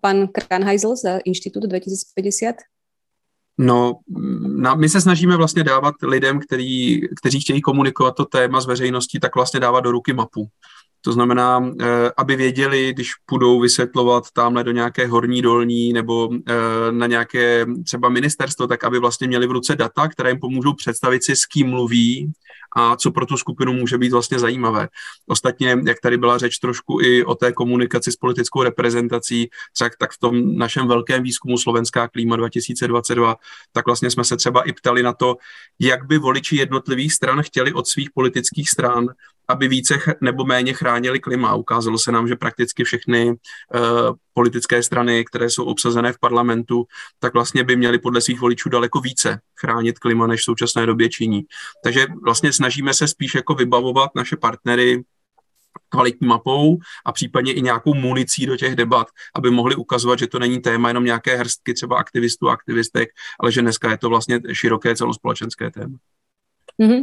Pán 0.00 0.30
Kranheisel 0.30 0.94
za 0.94 1.18
Inštitút 1.24 1.66
2050? 1.66 2.81
No, 3.58 3.94
na, 4.46 4.74
my 4.74 4.88
se 4.88 5.00
snažíme 5.00 5.36
vlastně 5.36 5.64
dávat 5.64 5.94
lidem, 6.02 6.40
který, 6.40 7.00
kteří 7.16 7.40
chtějí 7.40 7.60
komunikovat 7.60 8.16
to 8.16 8.24
téma 8.24 8.60
s 8.60 8.66
veřejností, 8.66 9.20
tak 9.20 9.34
vlastně 9.34 9.60
dávat 9.60 9.80
do 9.80 9.90
ruky 9.90 10.12
mapu. 10.12 10.48
To 11.04 11.12
znamená, 11.12 11.70
eh, 11.80 12.10
aby 12.16 12.36
věděli, 12.36 12.92
když 12.92 13.10
půjdou 13.26 13.60
vysvětlovat 13.60 14.24
tamhle 14.32 14.64
do 14.64 14.72
nějaké 14.72 15.06
horní 15.06 15.42
dolní 15.42 15.92
nebo 15.92 16.28
eh, 16.34 16.54
na 16.90 17.06
nějaké 17.06 17.66
třeba 17.84 18.08
ministerstvo, 18.08 18.66
tak 18.66 18.84
aby 18.84 18.98
vlastně 18.98 19.28
měli 19.28 19.46
v 19.46 19.50
ruce 19.50 19.76
data, 19.76 20.08
které 20.08 20.30
jim 20.30 20.40
pomůžou 20.40 20.72
představit 20.72 21.24
si, 21.24 21.36
s 21.36 21.46
kým 21.46 21.68
mluví 21.68 22.32
a 22.76 22.96
co 22.96 23.10
pro 23.10 23.26
tu 23.26 23.36
skupinu 23.36 23.72
může 23.72 23.98
být 23.98 24.12
vlastně 24.12 24.38
zajímavé. 24.38 24.88
Ostatně, 25.26 25.78
jak 25.86 26.00
tady 26.00 26.16
byla 26.16 26.38
řeč 26.38 26.58
trošku 26.58 27.00
i 27.00 27.24
o 27.24 27.34
té 27.34 27.52
komunikaci 27.52 28.12
s 28.12 28.16
politickou 28.16 28.62
reprezentací, 28.62 29.50
tak, 29.78 29.96
tak 29.96 30.12
v 30.12 30.18
tom 30.18 30.56
našem 30.56 30.88
velkém 30.88 31.22
výzkumu 31.22 31.58
Slovenská 31.58 32.08
klíma 32.08 32.36
2022, 32.36 33.36
tak 33.72 33.86
vlastně 33.86 34.10
jsme 34.10 34.24
se 34.24 34.36
třeba 34.36 34.62
i 34.62 34.72
ptali 34.72 35.02
na 35.02 35.12
to, 35.12 35.36
jak 35.80 36.06
by 36.06 36.18
voliči 36.18 36.56
jednotlivých 36.56 37.12
stran 37.12 37.42
chtěli 37.42 37.72
od 37.72 37.86
svých 37.86 38.10
politických 38.14 38.70
stran 38.70 39.08
aby 39.48 39.68
více 39.68 39.98
nebo 40.20 40.44
méně 40.44 40.72
chránili 40.72 41.20
klima. 41.20 41.54
Ukázalo 41.54 41.98
se 41.98 42.12
nám, 42.12 42.28
že 42.28 42.36
prakticky 42.36 42.84
všechny 42.84 43.30
uh, 43.30 43.36
politické 44.34 44.82
strany, 44.82 45.24
které 45.24 45.50
jsou 45.50 45.64
obsazené 45.64 46.12
v 46.12 46.18
parlamentu, 46.18 46.84
tak 47.18 47.34
vlastně 47.34 47.64
by 47.64 47.76
měly 47.76 47.98
podle 47.98 48.20
svých 48.20 48.40
voličů 48.40 48.68
daleko 48.68 49.00
více 49.00 49.40
chránit 49.60 49.98
klima, 49.98 50.26
než 50.26 50.40
v 50.40 50.44
současné 50.44 50.86
době 50.86 51.08
činí. 51.08 51.42
Takže 51.84 52.06
vlastně 52.24 52.52
snažíme 52.52 52.94
se 52.94 53.08
spíš 53.08 53.34
jako 53.34 53.54
vybavovat 53.54 54.10
naše 54.14 54.36
partnery 54.36 55.04
kvalitní 55.88 56.26
mapou 56.26 56.78
a 57.04 57.12
případně 57.12 57.52
i 57.52 57.62
nějakou 57.62 57.94
municí 57.94 58.46
do 58.46 58.56
těch 58.56 58.76
debat, 58.76 59.06
aby 59.34 59.50
mohli 59.50 59.76
ukazovat, 59.76 60.18
že 60.18 60.26
to 60.26 60.38
není 60.38 60.60
téma 60.60 60.88
jenom 60.88 61.04
nějaké 61.04 61.36
hrstky 61.36 61.74
třeba 61.74 61.98
aktivistů 61.98 62.48
a 62.48 62.52
aktivistek, 62.52 63.08
ale 63.40 63.52
že 63.52 63.62
dneska 63.62 63.90
je 63.90 63.98
to 63.98 64.08
vlastně 64.08 64.40
široké 64.52 64.96
celospolečenské 64.96 65.70
téma. 65.70 65.98
Mm-hmm. 66.80 67.00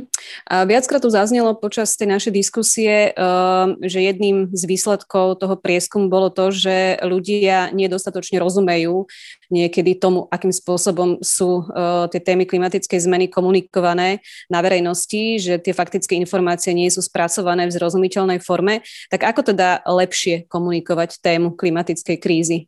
A 0.50 0.66
viackrát 0.66 0.98
tu 0.98 1.14
zaznelo 1.14 1.54
počas 1.54 1.94
tej 1.94 2.10
našej 2.10 2.34
diskusie, 2.34 3.14
uh, 3.14 3.78
že 3.86 4.02
jedným 4.02 4.50
z 4.50 4.64
výsledkov 4.66 5.38
toho 5.38 5.56
prieskumu 5.56 6.10
bolo 6.10 6.34
to, 6.34 6.50
že 6.50 6.98
ľudia 7.06 7.70
nedostatočne 7.70 8.42
rozumejú 8.42 9.06
niekedy 9.54 9.94
tomu, 9.94 10.26
akým 10.34 10.50
spôsobom 10.50 11.22
sú 11.22 11.70
uh, 11.70 12.10
tie 12.10 12.18
témy 12.18 12.50
klimatickej 12.50 13.00
zmeny 13.06 13.26
komunikované 13.30 14.26
na 14.50 14.60
verejnosti, 14.66 15.38
že 15.38 15.62
tie 15.62 15.74
faktické 15.74 16.18
informácie 16.18 16.74
nie 16.74 16.90
sú 16.90 17.06
spracované 17.06 17.70
v 17.70 17.76
zrozumiteľnej 17.78 18.42
forme. 18.42 18.82
Tak 19.14 19.22
ako 19.22 19.54
teda 19.54 19.86
lepšie 19.86 20.50
komunikovať 20.50 21.22
tému 21.22 21.54
klimatickej 21.54 22.18
krízy? 22.18 22.66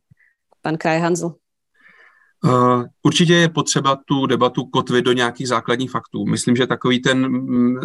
Pán 0.62 0.78
Kraj 0.78 1.02
Hanzl. 1.02 1.34
Uh, 1.34 1.41
určitě 3.02 3.34
je 3.34 3.48
potřeba 3.48 3.98
tu 4.04 4.26
debatu 4.26 4.64
kotvit 4.64 5.04
do 5.04 5.12
nějakých 5.12 5.48
základních 5.48 5.90
faktů. 5.90 6.26
Myslím, 6.26 6.56
že 6.56 6.66
takový 6.66 7.02
ten, 7.02 7.28
mm, 7.28 7.76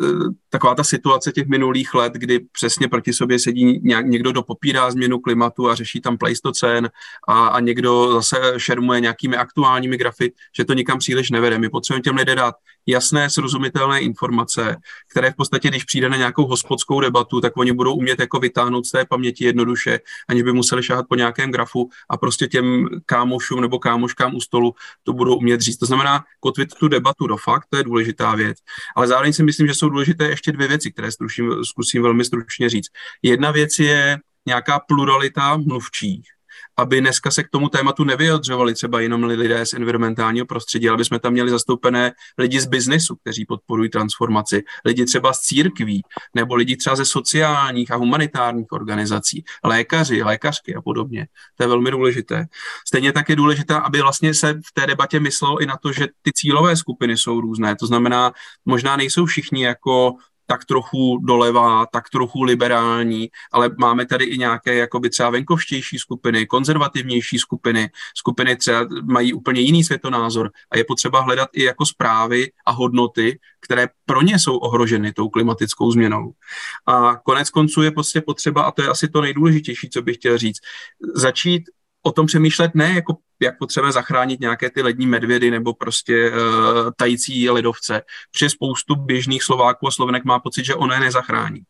taková 0.50 0.76
ta 0.76 0.84
situace 0.84 1.32
těch 1.32 1.48
minulých 1.48 1.94
let, 1.94 2.14
kdy 2.14 2.40
přesně 2.52 2.88
proti 2.88 3.14
sobě 3.14 3.40
sedí 3.40 3.82
někdo, 4.02 4.32
kdo 4.32 4.44
popírá 4.44 4.92
změnu 4.92 5.20
klimatu 5.20 5.70
a 5.70 5.76
řeší 5.76 6.02
tam 6.02 6.18
pleistocén 6.18 6.90
a, 7.28 7.48
a 7.48 7.60
někdo 7.60 8.14
zase 8.14 8.54
šermuje 8.58 9.02
nějakými 9.02 9.36
aktuálními 9.36 9.98
grafy, 9.98 10.34
že 10.58 10.66
to 10.66 10.74
nikam 10.74 11.00
příliš 11.00 11.30
nevede. 11.30 11.58
My 11.58 11.70
potřebujeme 11.70 12.02
těm 12.02 12.16
lidem 12.16 12.38
dát 12.38 12.56
jasné, 12.88 13.30
srozumitelné 13.30 14.00
informace, 14.00 14.76
které 15.12 15.32
v 15.32 15.36
podstatě, 15.36 15.70
když 15.70 15.84
přijde 15.84 16.10
na 16.10 16.18
nějakou 16.18 16.48
hospodskou 16.48 17.02
debatu, 17.02 17.42
tak 17.42 17.58
oni 17.58 17.72
budou 17.72 17.96
umět 17.96 18.20
jako 18.20 18.40
vytáhnout 18.40 18.86
z 18.86 18.92
té 18.92 19.06
paměti 19.06 19.46
jednoduše, 19.46 20.00
aniž 20.28 20.44
by 20.44 20.54
museli 20.54 20.84
šáhat 20.84 21.06
po 21.10 21.16
nějakém 21.16 21.52
grafu 21.52 21.90
a 22.10 22.18
prostě 22.18 22.48
těm 22.48 22.90
kámošům 23.06 23.62
nebo 23.62 23.80
kámoškám 23.80 24.36
u 24.36 24.42
stolu 24.42 24.74
to 25.04 25.14
budou 25.14 25.36
umět 25.36 25.62
říct. 25.62 25.78
To 25.78 25.86
znamená 25.86 26.24
kotvit 26.40 26.74
tu 26.80 26.88
debatu 26.88 27.28
do 27.28 27.38
fakt, 27.38 27.66
to 27.70 27.78
je 27.78 27.84
důležitá 27.84 28.36
věc. 28.36 28.58
Ale 28.96 29.08
zároveň 29.08 29.34
si 29.34 29.44
myslím, 29.44 29.68
že 29.68 29.74
jsou 29.74 29.90
důležité 29.90 30.30
ještě 30.30 30.52
dvě 30.52 30.68
věci, 30.68 30.92
které 30.92 31.12
zkusím, 31.12 31.64
zkusím 31.64 32.04
velmi 32.04 32.26
stručně 32.26 32.70
říct. 32.70 32.90
Jedna 33.22 33.52
věc 33.52 33.80
je 33.80 34.18
nějaká 34.46 34.80
pluralita 34.80 35.58
mluvčích 35.58 36.37
aby 36.78 37.02
dneska 37.02 37.32
se 37.32 37.44
k 37.44 37.50
tomu 37.50 37.70
tématu 37.70 38.04
nevyjadřovali 38.04 38.74
třeba 38.74 39.00
jenom 39.00 39.24
lidé 39.24 39.66
z 39.66 39.74
environmentálního 39.74 40.46
prostředí, 40.46 40.90
aby 40.90 41.06
jsme 41.06 41.20
tam 41.20 41.34
měli 41.34 41.50
zastoupené 41.50 42.12
lidi 42.38 42.60
z 42.60 42.66
biznesu, 42.66 43.16
kteří 43.16 43.46
podporují 43.46 43.90
transformaci, 43.90 44.64
lidi 44.86 45.06
třeba 45.06 45.34
z 45.34 45.40
církví, 45.40 46.02
nebo 46.36 46.56
lidi 46.56 46.78
třeba 46.78 46.96
ze 46.96 47.06
sociálních 47.06 47.92
a 47.92 47.96
humanitárních 47.96 48.72
organizací, 48.72 49.44
lékaři, 49.64 50.24
lékařky 50.24 50.76
a 50.76 50.82
podobně. 50.82 51.28
To 51.56 51.64
je 51.64 51.68
velmi 51.68 51.92
důležité. 51.92 52.46
Stejně 52.88 53.12
tak 53.12 53.30
je 53.30 53.36
důležité, 53.36 53.76
aby 53.76 54.02
vlastně 54.02 54.34
se 54.34 54.54
v 54.54 54.72
té 54.74 54.88
debatě 54.88 55.20
myslelo 55.20 55.62
i 55.62 55.66
na 55.66 55.78
to, 55.78 55.92
že 55.92 56.08
ty 56.22 56.32
cílové 56.34 56.76
skupiny 56.76 57.18
jsou 57.18 57.42
různé. 57.42 57.76
To 57.76 57.88
znamená, 57.88 58.32
možná 58.66 58.98
nejsou 58.98 59.26
všichni 59.26 59.64
jako 59.64 60.14
tak 60.48 60.66
trochu 60.66 61.18
doleva, 61.18 61.86
tak 61.86 62.10
trochu 62.10 62.44
liberální, 62.44 63.30
ale 63.52 63.70
máme 63.80 64.06
tady 64.06 64.26
i 64.26 64.38
nějaké 64.38 64.76
jakoby 64.76 65.10
třeba 65.10 65.30
venkovštější 65.30 66.00
skupiny, 66.00 66.46
konzervativnější 66.46 67.40
skupiny, 67.40 67.90
skupiny 68.16 68.56
třeba 68.56 68.88
mají 69.04 69.34
úplně 69.34 69.62
jiný 69.62 69.84
světonázor 69.84 70.52
a 70.72 70.78
je 70.78 70.84
potřeba 70.84 71.20
hledat 71.22 71.50
i 71.54 71.64
jako 71.64 71.86
zprávy 71.86 72.52
a 72.66 72.72
hodnoty, 72.72 73.40
které 73.60 73.88
pro 74.06 74.22
ně 74.22 74.40
jsou 74.40 74.58
ohroženy 74.58 75.14
tou 75.14 75.30
klimatickou 75.30 75.92
změnou. 75.92 76.32
A 76.86 77.16
konec 77.16 77.50
konců 77.50 77.82
je 77.82 77.92
prostě 77.92 78.22
potřeba, 78.22 78.62
a 78.62 78.72
to 78.72 78.82
je 78.82 78.88
asi 78.88 79.08
to 79.08 79.22
nejdůležitější, 79.22 79.90
co 79.90 80.02
bych 80.02 80.16
chtěl 80.16 80.38
říct, 80.38 80.60
začít 81.16 81.64
o 82.04 82.12
tom 82.12 82.26
přemýšlet 82.26 82.72
ne 82.76 82.94
jako 82.94 83.18
jak 83.42 83.58
potřebujeme 83.58 83.92
zachránit 83.92 84.40
nějaké 84.40 84.70
ty 84.70 84.82
lední 84.82 85.08
medvědy 85.08 85.52
nebo 85.52 85.74
prostě 85.74 86.32
uh, 86.32 86.38
tající 86.96 87.50
ledovce. 87.50 88.02
Protože 88.32 88.50
spoustu 88.50 88.96
běžných 88.96 89.44
Slováků 89.44 89.88
a 89.88 89.92
Slovenek 89.92 90.26
má 90.26 90.40
pocit, 90.40 90.66
že 90.66 90.76
ono 90.76 90.94
je 90.94 91.00
nezachrání. 91.00 91.62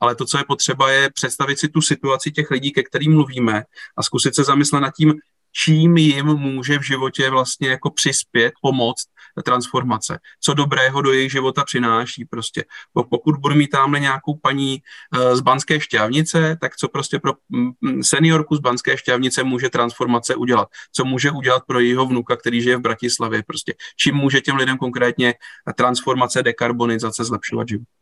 Ale 0.00 0.14
to, 0.14 0.24
co 0.24 0.38
je 0.38 0.44
potřeba, 0.48 0.90
je 0.90 1.10
představit 1.10 1.58
si 1.58 1.68
tu 1.68 1.80
situaci 1.80 2.30
těch 2.30 2.50
lidí, 2.50 2.72
ke 2.72 2.82
kterým 2.82 3.14
mluvíme 3.14 3.64
a 3.96 4.02
zkusit 4.02 4.34
se 4.34 4.44
zamyslet 4.44 4.80
nad 4.80 4.94
tím, 4.96 5.14
čím 5.52 5.96
jim 5.96 6.26
může 6.26 6.78
v 6.78 6.82
životě 6.82 7.30
vlastně 7.30 7.68
jako 7.68 7.90
přispět, 7.90 8.52
pomoct 8.62 9.06
transformace. 9.42 10.18
Co 10.40 10.54
dobrého 10.54 11.02
do 11.02 11.12
jejich 11.12 11.32
života 11.32 11.64
přináší 11.64 12.24
prostě. 12.24 12.64
Pokud 13.10 13.36
budu 13.36 13.54
mít 13.54 13.68
tamhle 13.68 14.00
nějakou 14.00 14.34
paní 14.34 14.82
eh, 15.14 15.36
z 15.36 15.40
Banské 15.40 15.80
šťavnice, 15.80 16.56
tak 16.60 16.76
co 16.76 16.88
prostě 16.88 17.18
pro 17.18 17.32
mm, 17.48 17.70
mm, 17.80 18.02
seniorku 18.02 18.56
z 18.56 18.60
Banské 18.60 18.96
šťavnice 18.96 19.44
může 19.44 19.70
transformace 19.70 20.34
udělat? 20.34 20.68
Co 20.92 21.04
může 21.04 21.30
udělat 21.30 21.62
pro 21.66 21.80
jejího 21.80 22.06
vnuka, 22.06 22.36
který 22.36 22.62
žije 22.62 22.76
v 22.76 22.80
Bratislavě 22.80 23.42
prostě? 23.46 23.74
Čím 23.96 24.14
může 24.14 24.40
těm 24.40 24.56
lidem 24.56 24.78
konkrétně 24.78 25.34
transformace, 25.76 26.42
dekarbonizace 26.42 27.24
zlepšovat 27.24 27.68
život? 27.68 27.95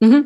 Uh-huh. 0.00 0.24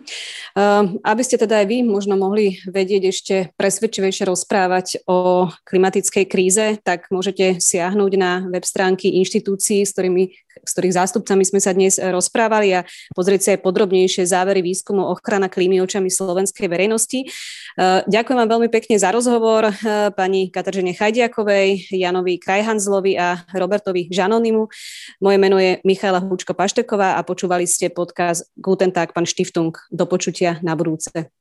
Uh, 0.55 1.03
aby 1.03 1.23
ste 1.27 1.35
teda 1.35 1.59
aj 1.59 1.67
vy 1.67 1.83
možno 1.83 2.15
mohli 2.15 2.63
vedieť 2.63 3.03
ešte 3.11 3.35
presvedčivejšie 3.59 4.31
rozprávať 4.31 5.03
o 5.11 5.51
klimatickej 5.67 6.25
kríze, 6.31 6.79
tak 6.87 7.11
môžete 7.11 7.59
siahnuť 7.59 8.13
na 8.15 8.47
web 8.47 8.63
stránky 8.63 9.19
inštitúcií, 9.19 9.83
s 9.83 9.91
ktorými 9.91 10.31
s 10.63 10.71
ktorých 10.77 10.95
zástupcami 10.95 11.43
sme 11.43 11.61
sa 11.61 11.75
dnes 11.75 11.99
eh, 11.99 12.09
rozprávali 12.15 12.79
a 12.79 12.81
pozrieť 13.13 13.41
si 13.43 13.49
aj 13.57 13.65
podrobnejšie 13.67 14.25
závery 14.29 14.63
výskumu 14.63 15.03
ochrana 15.11 15.51
klímy 15.51 15.83
očami 15.83 16.09
slovenskej 16.13 16.71
verejnosti. 16.71 17.27
Eh, 17.27 18.01
ďakujem 18.07 18.39
vám 18.39 18.51
veľmi 18.51 18.69
pekne 18.71 18.97
za 18.97 19.11
rozhovor 19.11 19.69
eh, 19.69 19.75
pani 20.15 20.55
Katržene 20.55 20.95
Chajdiakovej, 20.95 21.91
Janovi 21.91 22.39
Krajhanzlovi 22.39 23.19
a 23.19 23.43
Robertovi 23.51 24.07
Žanonimu. 24.15 24.71
Moje 25.19 25.39
meno 25.43 25.59
je 25.59 25.83
Michaela 25.83 26.23
Húčko 26.23 26.55
Pašteková 26.55 27.19
a 27.19 27.27
počúvali 27.27 27.67
ste 27.67 27.91
podcast 27.91 28.47
Guten 28.55 28.95
Tag, 28.95 29.11
pán 29.11 29.27
Štiftung. 29.27 29.75
Do 29.91 30.07
počutia 30.07 30.63
na 30.63 30.79
budúce. 30.79 31.35